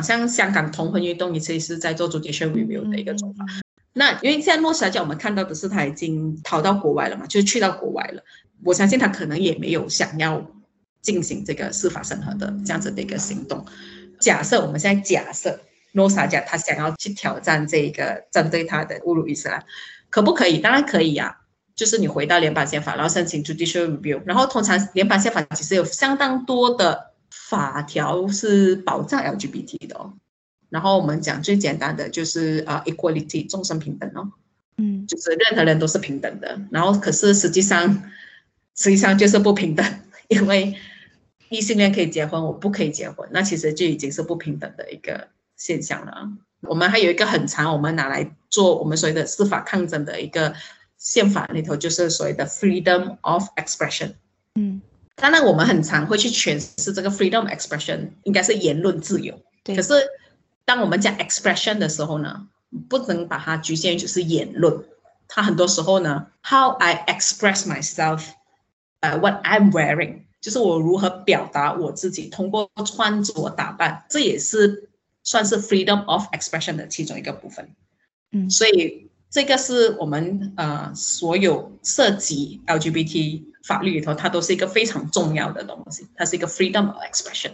[0.02, 3.44] 像香港同婚运动也是在做 judicial review 的一个做法。
[3.44, 3.62] 嗯
[3.94, 8.22] 那因为现在诺萨加我们看到的是他已经逃到国外了嘛，就是去到国外了。
[8.62, 10.48] 我相信他可能也没有想要
[11.09, 13.64] 进行这个司法审核的这样子的一个行动。
[14.21, 15.59] 假设我们现在假设
[15.92, 19.64] 诺萨加他想要去挑战这个针对他的侮辱伊斯兰，
[20.11, 20.59] 可不可以？
[20.59, 21.49] 当然可以呀、啊。
[21.75, 30.12] 就是你回到联邦宪法，然后申请 judicial review，然后通常联邦宪法其实有相当多的法条是保障 LGBT 的哦。
[30.71, 34.29] 然后我们讲最简单的就是啊，equality，众生平等哦，
[34.77, 36.61] 嗯，就是任何人都是平等的。
[36.73, 38.03] 然后可是实际上，
[38.75, 39.87] 实际上就是不平等，
[40.27, 40.75] 因为
[41.50, 46.30] 异性恋可以结婚，我不可以结婚，那其实就已经是不平等的一个现象了。
[46.62, 50.54] 我们还有一个很长，我们拿来做我们所谓的司法抗争的一个
[50.96, 54.14] 宪法里头，就是所谓的 freedom of expression。
[54.54, 54.82] 嗯，
[55.16, 59.94] 当然我们很常会去诠释这个 freedom expression 应该是言论自由，对，可是。
[60.68, 62.46] 当我们讲 expression 的时候呢，
[62.90, 64.84] 不能把它局限于就是言论。
[65.26, 68.22] 它很多时候呢，how I express myself，
[69.01, 74.88] 呃、uh,，what I'm wearing，就是我如何表达我自己，通过穿着打扮，这也是
[75.22, 77.68] 算是 freedom of expression 的其中一个部分。
[78.32, 87.51] 嗯，所以这个是我们呃所有涉及 LGBT 法律里头，它都是一个非常重要的东西，它是一个 freedom of expression。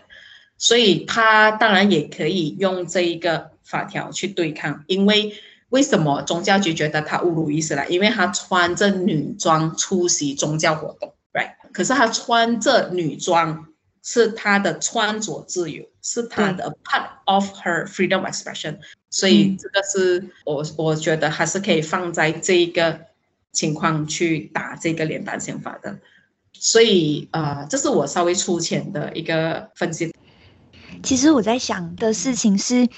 [0.56, 5.34] 所以他当然也可以用这一个法条去对抗，因为
[5.70, 7.90] 为什么宗教局觉得他侮辱伊斯兰？
[7.90, 11.13] 因为他穿着女装出席宗教活动？
[11.74, 13.66] 可是他穿着女装
[14.02, 18.78] 是他的穿着自由，是他的 part of her freedom of expression。
[19.10, 23.00] 所以这个是我我觉得还是可以放在这一个
[23.52, 25.98] 情况去打这个联邦宪法的。
[26.52, 30.14] 所以呃，这是我稍微粗浅的一个分析。
[31.02, 32.88] 其实我在想的事情是。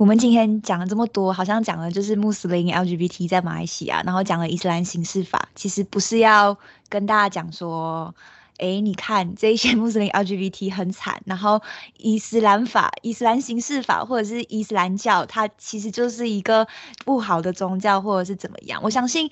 [0.00, 6.56] 我们今天讲了这么多，好像讲的就是穆斯林 LGBT 在马来西亚，然后讲了伊斯兰刑事法，其实不是要
[6.88, 8.14] 跟大家讲说，
[8.56, 11.60] 哎，你看这一些穆斯林 LGBT 很惨，然后
[11.98, 16.66] 伊斯兰法、伊斯兰刑事法或者是伊斯兰教，它其实就是一个
[17.04, 18.80] 不好的宗教，或者是怎么样。
[18.82, 19.30] 我相信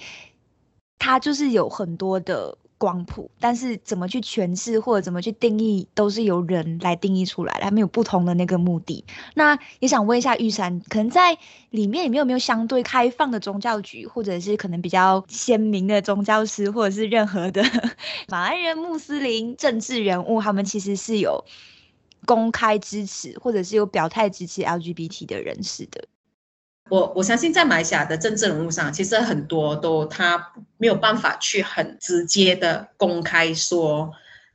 [0.99, 2.59] 它就是有很多的。
[2.79, 9.05] 光谱，但是怎么去诠释或者怎么去定义，都是由人来定义出来的，他们有不同的那个目的。
[9.35, 11.37] 那也想问一下玉山，可能在
[11.71, 17.63] 里面，里面有没有相对开放的宗教局，或者是可能比较鲜明的宗教师，或者是任何的
[18.29, 21.45] 马来人、穆斯林政治人物，他们其实是有
[22.25, 26.05] 公开支持，或者是有表态支持 LGBT 的人士的。
[26.89, 34.13] 我我相信在马来西亚的政治人物上，其实很多都他没有办法去很直接的公开说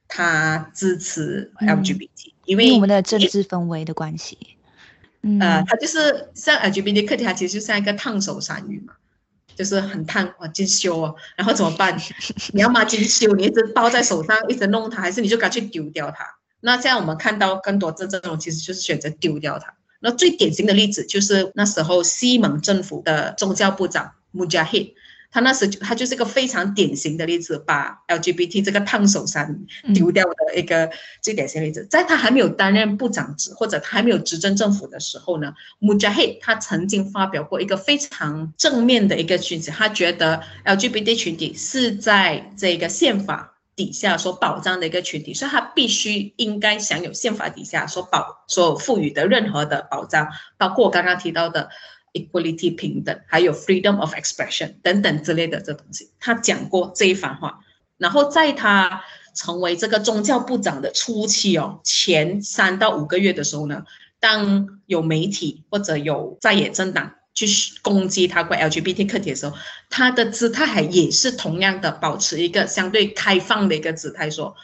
[0.08, 4.38] 他支持 LGBT，嗯，因为我们的政治氛围的关系。
[5.22, 8.94] 嗯，呃，他就是像 LGBT 课题，它其实就像一个烫手山芋嘛，
[9.56, 11.98] 就是很烫啊，精修哦，然后怎么办？
[12.52, 16.26] 你要么精修，你一直抱在手上，一直弄它，还是你就干脆丢掉它？
[16.60, 19.74] 那现在我们看到更多这这种，其实就是选择丢掉它。
[20.04, 24.96] 那最典型的例子就是那时候西蒙政府的宗教部长穆加希，
[25.32, 29.62] 他那时他就是一个非常典型的例子，把 LGBT 这个烫手山
[29.96, 30.92] 丢掉的一个
[31.22, 31.88] 最典型的例子。
[31.90, 43.53] 在他还没有担任部长职或者他还没有执政政府的时候呢，穆加希他曾经发表过一个非常正面的一个讯息，他觉得 LGBT 群体是在这个宪法。
[43.76, 51.70] 底下所保障的一个群体，所以他必须应该享有宪法底下所保所赋予的任何的保障，包括我刚刚提到的
[52.14, 56.12] equality 平等，还有 freedom of expression 等等之类的这东西。
[56.20, 57.60] 他讲过这一番话，
[57.98, 59.04] 然后在他
[59.36, 63.84] 成为这个宗教部长的初期哦，前三到五个月的时候呢，
[64.20, 67.16] 当有媒体或者有在野政党。
[67.34, 67.48] 去
[67.82, 69.56] 攻击他关 LGBT 课题的时候，
[69.90, 74.56] 他的姿态还也是同样的，保持一个相对开放的一个姿态，说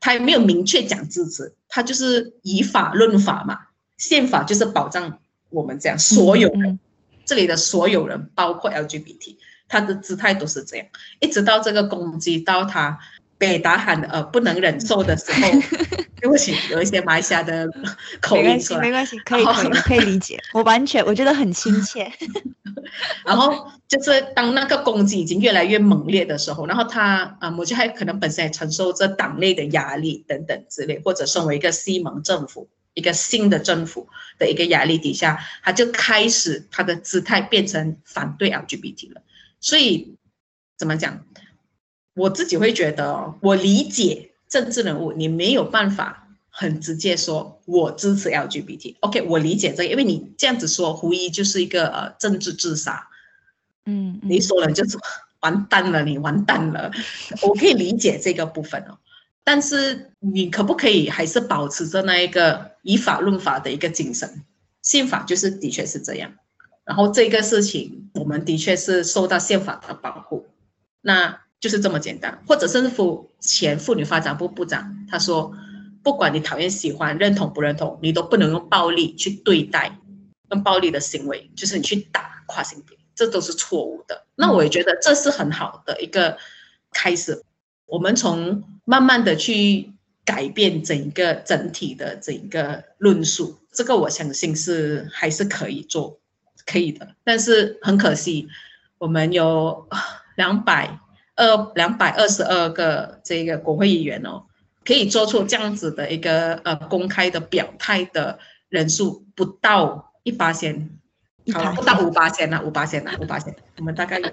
[0.00, 3.58] 他也没有明确讲支持，他就是以法论法嘛，
[3.96, 6.78] 宪法就是保障我们这样所有人，
[7.24, 9.36] 这里的所有人包括 LGBT，
[9.68, 10.86] 他的姿态都是这样，
[11.20, 12.98] 一直到这个攻击到他。
[13.38, 15.48] 被打喊的呃不能忍受的时候，
[16.20, 17.66] 对不起，有一些马来西亚的
[18.20, 22.12] 口音出来，没关系，没关系，可以可以可以理解，我完全我觉得很亲切。
[23.24, 34.08] 然后就是当那个攻击已经越来越猛烈的时候，然后他啊，我觉得还可能本身也承受着党内的压力等等之类，或者身为一个西蒙政府一个新的政府
[34.38, 39.22] 的一个压力底下，他就开始他的姿态变成反对 LGBT 了。
[39.60, 40.16] 所以
[40.76, 41.24] 怎么讲？
[42.18, 48.96] 我自己会觉得，我理解政治人物，你没有办法很直接说我支持 LGBT。
[49.00, 53.08] OK，我理解这个，因为你这样子说，无疑就是一个呃政治自杀。
[53.86, 54.98] 嗯，你说了就是
[55.40, 56.90] 完蛋了，你完蛋了。
[57.42, 58.98] 我可以理解这个部分哦，
[59.44, 64.42] 但是你可不可以还是保持着那一个以法论法的一个精神？
[64.82, 66.32] 宪法就是的确是这样，
[66.84, 70.46] 然后这个事情我们的确是受到宪法的保护。
[71.00, 71.40] 那。
[71.60, 75.52] 就是这么简单，或者甚至乎前妇女发展部部长他说，
[76.04, 79.98] 不管你讨厌、喜欢、认同不认同，你都不能用暴力去对待，
[80.52, 84.24] 用暴力的行为，就是你去打跨性别，这都是错误的。
[84.36, 86.38] 那我也觉得这是很好的一个
[86.92, 87.42] 开始，
[87.86, 89.92] 我们从慢慢的去
[90.24, 96.20] 改变整个整体的整个论述，这个我相信是还是可以做，
[96.64, 97.16] 可以的。
[97.24, 98.46] 但是很可惜，
[98.98, 99.88] 我们有
[100.36, 101.00] 两百。
[101.38, 104.42] 二两百二十二个这个国会议员哦，
[104.84, 110.90] 可以做出这样子的一个呃公开的表态的人数不到一八千，
[111.54, 114.28] 好不到五八千了，五八千了，五八千，我们大概有，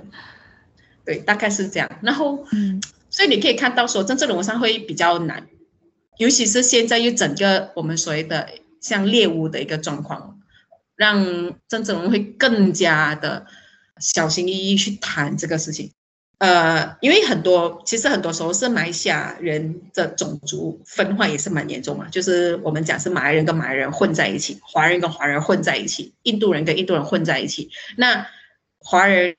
[1.06, 1.88] 对，大概是这样。
[2.02, 2.82] 然后，嗯，
[3.12, 5.48] 所以你可以看到说，政治人物上会比较难，
[6.18, 8.50] 尤其是现在又整个我们所谓的
[8.82, 10.40] 像猎巫的一个状况，
[10.96, 13.46] 让政治人物会更加的
[14.00, 15.92] 小心翼翼去谈这个事情。
[16.46, 27.72] 呃，因为很多其实很多时候是马来西亚人的种族分化也是蛮严重嘛，就是我们讲是马来人跟马来人混在一起，华人跟华人混在一起，印度人跟印度人混在一起。
[27.98, 28.28] 那
[28.78, 29.36] 华人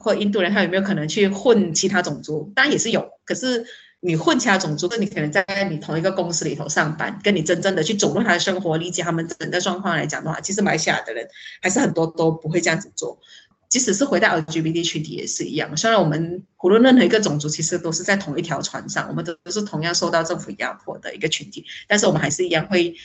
[0.00, 2.50] 或印度人，他有没有可能去混其他种族？
[2.56, 3.64] 当然也是有，可是
[4.00, 11.28] 你混其他种族，你可能在你同一个公司里头上班，跟你真正的去走入他的生活，理解他们整个状况来讲的话，其实马来西亚的人
[11.62, 13.20] 还是很多都不会这样子做。
[13.70, 22.96] 即使是回到 LGBT 群体也是一样，虽然我们无论任何一个种族，其实都是在同一条船上，我们都是同样受到政府压迫的一个群体，但是我们还是一样会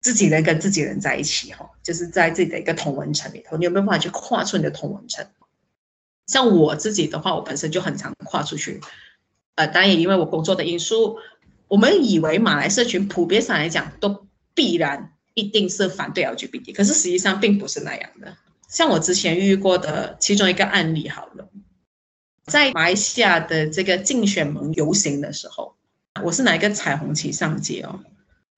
[0.00, 5.26] 自己人跟自己人在一起，哈，就是在自己的一个同文层里头，你有没有办法去跨出你的同文层？
[6.28, 8.80] 像我自己的话，我本身就很常跨出去，
[9.56, 11.18] 呃，当然也因为我工作的因素，
[11.66, 18.36] 我们以为马来社群普遍上来讲都必然一定是反对 LGBT，可是实际上并不是那样的。
[18.68, 21.48] 像我之前遇过的其中一个案例，好了，
[22.44, 25.74] 在马来西亚的这个竞选盟游行的时候，
[26.22, 28.00] 我是拿一个彩虹旗上街哦，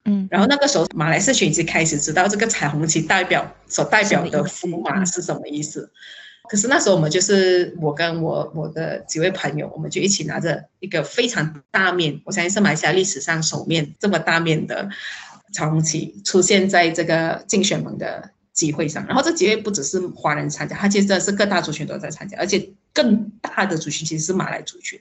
[0.05, 5.91] 嗯，然后那个时候马来社群已经开始知道这个彩虹旗代表所代表的符码是什么意思，
[6.49, 14.89] 可是那时候我们就是我跟我我的几位朋友，我们就一起拿着一个非常大面，我相信是马来西亚历史上首面这么大面的
[15.53, 24.99] 彩虹旗出现在这个竞选盟的集会上，然后这集会不只是华人参加，他其实是各大族群都在参加，而且更大的族群其实是马来族群。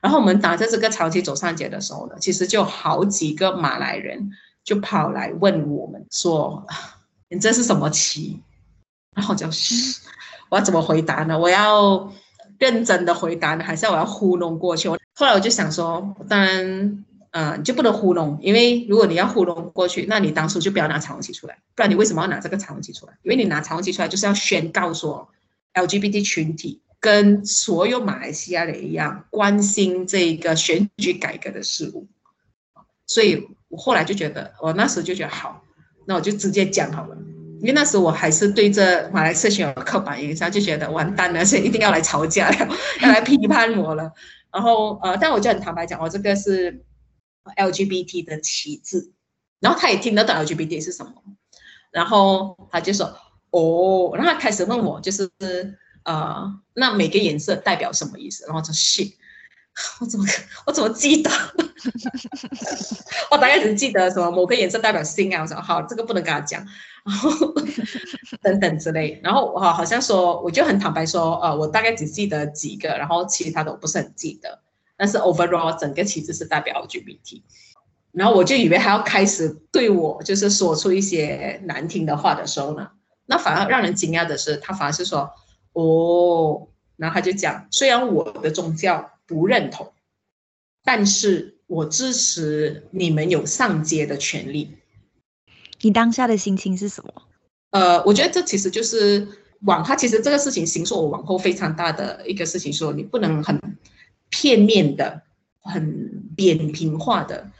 [0.00, 4.30] 然后我们打着这个长旗走上街的时候呢，其实就好几个马来人
[4.64, 6.66] 就跑来问我们说
[7.28, 8.40] ：“你这是什么旗？”
[9.14, 10.00] 然后就是
[10.48, 11.38] 我要怎么回答呢？
[11.38, 12.12] 我要
[12.58, 14.88] 认真的回答呢，还是我要糊弄过去？
[14.88, 17.04] 后来我就想说，当然。
[17.32, 23.14] 嗯，你就不能糊弄，因为如果你要糊弄过去，那你当初就不要拿彩虹旗出来，不然你为什么要拿这个彩虹旗出来？
[23.22, 25.30] 因为你拿彩虹旗出来就是要宣告说
[25.72, 32.06] ，LGBT 群体跟所有马来西亚人一样，关心这个选举改革的事物。
[33.06, 35.64] 所以我后来就觉得，我那时就觉得好，
[36.06, 37.16] 那我就直接讲好了，
[37.60, 42.68] 因为那时我还是对这马来社群有刻板印象，就觉得完蛋了，所以一定要来吵架了，
[43.00, 44.12] 要来批判我了。
[44.52, 46.84] 然后呃，但我就很坦白讲，我这个是。
[47.56, 49.12] LGBT 的旗帜，
[49.60, 51.12] 然后他也听得到 LGBT 是什么，
[51.90, 53.14] 然后他就说
[53.50, 55.30] 哦，然后他开始问我，就是
[56.04, 58.44] 呃，那每个颜色代表什么意思？
[58.44, 59.12] 然后我说性
[60.00, 60.26] 我怎么
[60.66, 61.30] 我怎么记得？
[63.30, 66.64] 我大概只记得什么某个颜色代表性啊，我说好，这个不能跟他讲，
[67.04, 67.30] 然后
[68.42, 74.60] 等等之类，然后我好像说，我就很坦白说，呃，我大概只记得几个，然后其他的我不是很记得。
[75.02, 77.42] 但是 overall 整个旗帜是代表 LGBT，
[78.12, 82.88] 然后我就以为他要开始对我就是说出一些难听的话的时候呢，
[83.26, 85.28] 那反而让人惊讶的是，他反而是说
[85.72, 89.92] 哦，然后他就讲，虽然我的宗教不认同，
[90.84, 94.76] 但是我支持你们有上街的权利。
[95.80, 97.12] 你当下的心情是什么？
[97.70, 99.26] 呃，我觉得这其实就是
[99.62, 103.60] 往他其实这个事情形塑我往后非常大的一个事情，说你不能很。
[104.32, 105.22] 片面的、
[105.60, 107.50] 很扁平化的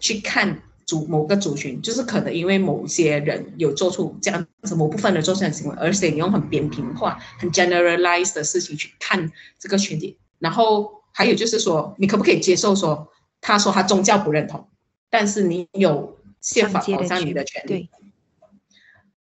[0.00, 10.18] 去看主某个族群，就是可能因为某些人有做出这样子某部分的做出这样行为，而且你用很扁平化、很 generalized 的事情去看这个群体。
[10.38, 13.08] 然后还有就是说，你可不可以接受说，
[13.40, 14.66] 他说他宗教不认同，
[15.10, 17.88] 但是你有宪法保障你的权利？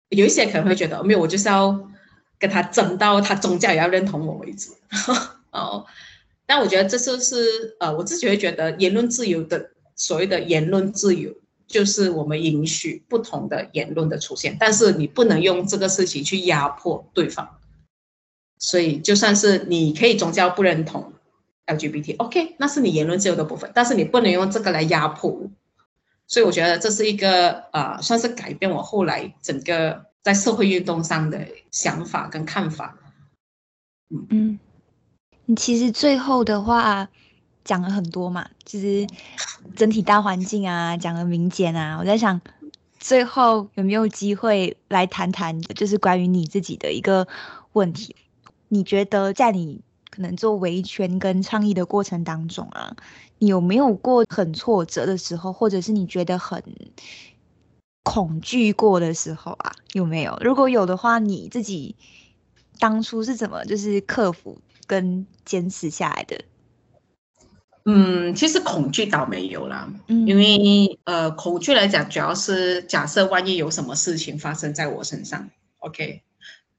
[0.09, 1.87] 有一些可能会觉得，没有，我就是要
[2.39, 4.71] 跟他争到他宗教也要认同我为止。
[5.51, 5.85] 哦。
[6.49, 11.31] 但我觉得这就是呃，我自己会觉得言论自由的所谓的言论自由，
[11.67, 17.59] 就是我们允许不同的言论的出现，但是你不能用这个事情去压迫对方。
[18.57, 21.13] 所以就算是你可以宗教不认同
[21.67, 25.51] LGBT，OK，那是你言论自由的部分，但是你不能用这个来压迫。
[26.25, 32.97] 所以我觉得这是一个呃，算是改变我后来整个在社会运动上的想法跟看法。
[34.09, 34.59] 嗯嗯。
[35.49, 37.09] 你其实最后的话
[37.63, 39.07] 讲了很多嘛，其实
[39.75, 42.39] 整体大环境啊，讲了民间啊，我在想
[42.99, 47.27] 最后有没有机会来谈谈，就是关于你自己的一个
[47.73, 48.15] 问题。
[48.67, 49.81] 你觉得在你
[50.11, 52.95] 可能做维权跟倡议的过程当中啊，
[53.39, 56.63] 你有没有过很挫折的时候，或者是你觉得很
[58.03, 59.71] 恐惧过的时候啊？
[59.93, 60.37] 有没有？
[60.41, 61.95] 如果有的话，你自己
[62.77, 64.59] 当初是怎么就是克服？
[64.89, 66.41] 跟坚持下来的，
[67.85, 76.23] 嗯，其实恐惧倒没有啦，嗯，因为呃，恐惧来讲，主要是假设万一有什么事情发生在我身上，OK，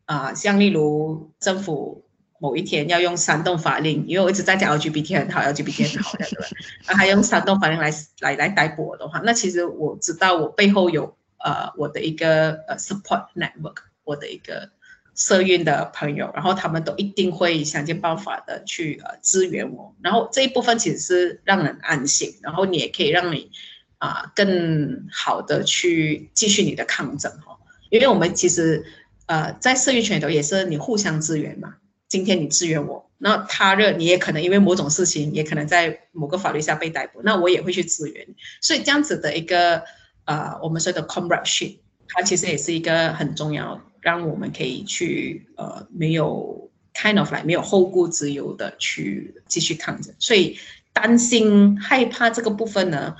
[0.06, 2.04] 啊、呃，像例如政府
[2.40, 6.46] 某一天要用煽动法令，因为我一直在讲 LGBT 很好，LGBT 很好的，对吧？
[6.88, 14.70] 那还用煽动法令来来来逮捕我的话，那其实我知道我背后有呃我的一个呃 support network，我的一个
[15.14, 23.50] 社运的朋友，然后他们都一定会想尽办法的去呃支援我，然后这一部分其实是让人安心，然后你也可以让你
[23.98, 27.58] 啊、更好的去继续你的抗争哈，
[27.90, 28.82] 因为我们其实
[29.26, 31.74] 呃在社运圈里头也是你互相支援嘛，
[32.08, 38.26] 今天你支援我，那他日你也可能因为某种事情，也可能在某个法律下被逮捕，那我也会去支援，
[38.62, 39.82] 所以这样子的一个
[40.24, 43.82] 呃我们说的 comradeship，它其实也是一个很重要的。
[44.00, 50.58] 让我们可以去呃没有 kind of like 没有后顾之忧的去继续抗争，所以
[50.92, 53.14] 担心害怕这个部分呢，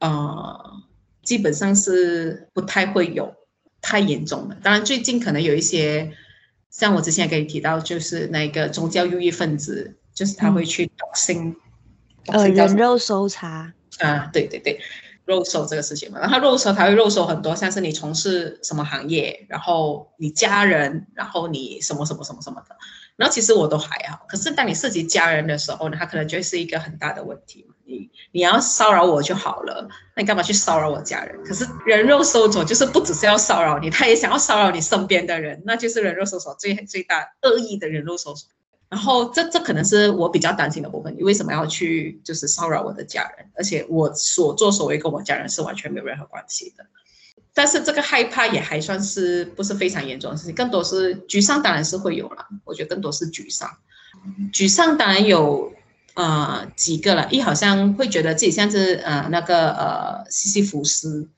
[0.00, 0.82] 呃
[1.22, 3.34] 基本上是不太会有
[3.80, 4.56] 太严重的。
[4.62, 6.12] 当然最近可能有一些
[6.70, 11.54] 像我之前跟你提到，就是那个宗教右翼分子，就是他会去 doxing，
[12.26, 14.80] 呃人肉搜查啊，对对对。
[15.24, 22.76] 肉搜这个事情嘛，然后肉搜他会肉搜很多，像是你从事什么行业，然后你家人，然后你什么什么什么什么的，
[23.16, 24.26] 然后其实我都还好。
[24.28, 27.66] 可是当你涉及家人的时候呢，他可能就是一个很大的问题。
[27.84, 31.42] 你你要骚扰我就好了，那你干嘛去骚扰我家人？
[31.44, 38.48] 可是人肉搜索就是不只是要骚扰你，他也想要骚扰你身边的人，那就是人肉搜索最最大恶意的人肉搜索。
[38.92, 43.46] 然后这这可能是我比较担心的部分，你为什么要去就是骚扰我的家人？
[43.56, 46.84] 而且我所作所为跟我家人是完全没有任何关系的。
[47.54, 52.46] 但是这个害怕也还算是不是非常严重的事情，更多是沮丧，当然是会有了。
[52.64, 53.70] 我觉得更多是沮丧，
[54.52, 55.72] 沮丧当然有
[56.12, 61.30] 呃几个了，一好像会觉得自己像是呃那个呃西西弗斯。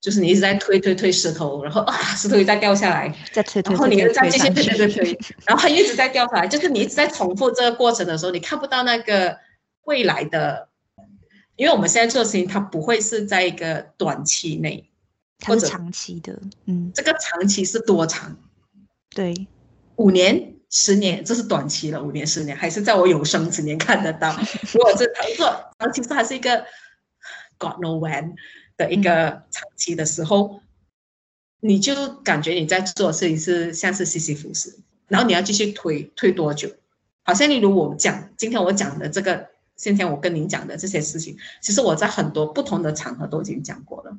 [0.00, 6.48] 就是你一直在推推推石头，然后啊，石头一直在掉下来，再推推，然后你又再继续推推推推， 然后它一直在掉下来。
[6.48, 9.38] 就是你一直在重复这个过程的时候，你看不到那个
[9.84, 10.68] 未来的，
[11.56, 14.90] 因为我们现在做的事情，它不会是在一个短期内，
[15.38, 16.40] 它是长期的。
[16.64, 18.38] 嗯，这个长期是多长？
[19.14, 19.46] 对，
[19.96, 22.02] 五年、十年，这是短期了。
[22.02, 24.34] 五年、十年，还是在我有生之年看得到？
[24.72, 25.04] 如果这
[25.36, 25.46] 做
[25.78, 26.64] 长期，是还是一个
[27.58, 28.32] God know when。
[28.80, 30.62] 的一个长期的时候，
[31.60, 36.70] 你就感觉你在做的事情是像是西西弗斯，然后你要继续推推多久？
[37.22, 44.16] 好像例如我讲今天我讲的这个，今天我跟您讲的这些事情，其实我在很多不同的场合都已经讲过了，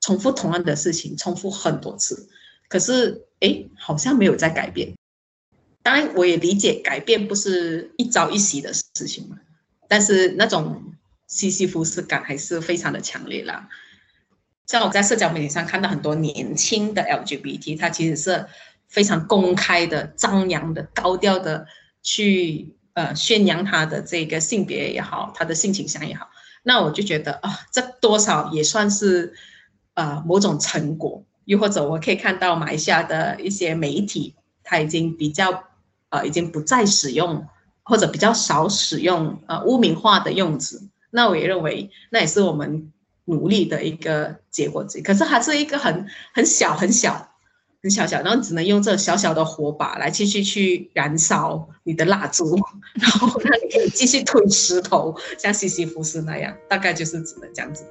[0.00, 2.28] 重复同样的事情，重复很多次，
[2.68, 4.94] 可是哎，好像没有在改变。
[5.82, 9.38] 当然，我也理解改变不是一朝一夕的事情嘛，
[9.88, 10.94] 但是那种
[11.26, 13.68] 西西弗斯感还是非常的强烈啦。
[14.66, 18.46] 像我在社交媒体上看到很多年轻的 LGBT，他其实是
[18.88, 21.66] 非常公开的、张扬的、高调的
[22.02, 26.28] 去呃宣扬他的这个性别也好，他的性倾向也好。
[26.62, 29.34] 那我就觉得啊，这多少也算是
[29.92, 31.22] 呃某种成果。
[31.44, 35.64] 又或者我可以看到马来西亚的一些媒体，他已经比较
[36.08, 37.46] 呃已经不再使用
[37.82, 40.88] 或者比较少使用呃污名化的用词。
[41.10, 42.90] 那我也认为那也是我们。
[43.26, 47.30] 努力的一个结果之一，可是还是一个很很小很小
[47.82, 52.56] 很小小，然后只能用这小小的火把来继续去燃烧你的蜡烛，
[53.00, 57.84] 然后让你可以继续推石头，像西西弗斯那样，大概就是只能这样子。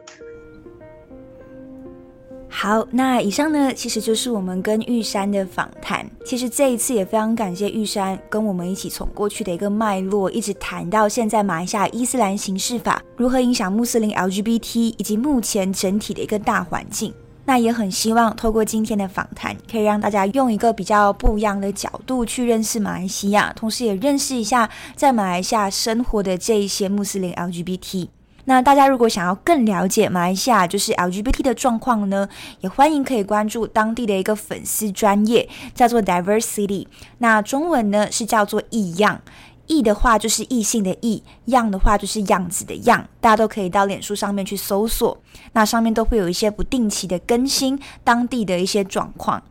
[2.56, 6.08] 好，那以上呢，其实就是我们跟玉山的访谈。
[6.24, 17.12] 其实这一次也非常感谢玉山跟我们一起从过去的一个脉络，一直谈到现在马来西亚伊斯兰刑事法如何影响穆斯林 LGBT，以及目前整体的一个大环境。
[17.44, 28.08] 那也很希望透过今天的访谈，可以让大家用一个比较不一样的角度去认识马来西亚，同时也认识一下在马来西亚生活的这一些穆斯林 LGBT。
[28.46, 32.28] 那大家如果想要更了解马来西亚就是 LGBT 的状况呢，
[32.60, 36.88] 也欢迎可以关注当地的一个粉丝专业，叫做 Diversity。
[37.20, 39.22] 那中文呢是叫做异样，
[39.68, 43.08] 异的话就是异性的异，样的话就是样子的样。
[43.22, 45.18] 大家都可以到脸书上面去搜索，
[45.54, 49.42] 那上面都会有一些不定期的更新当地的一些状况。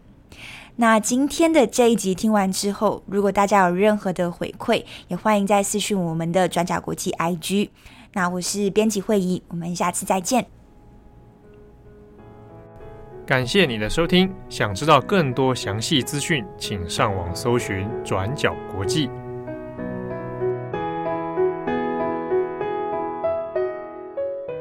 [0.76, 7.68] 那今天的这一集听完之后，如果大家有任何的回馈，也欢迎在私讯我们的转角国际 IG。
[8.12, 10.46] 那我是编辑会议，我们下次再见。
[13.24, 19.08] 感谢你的收听，想知道更多详细资讯，请上网搜寻转角国际。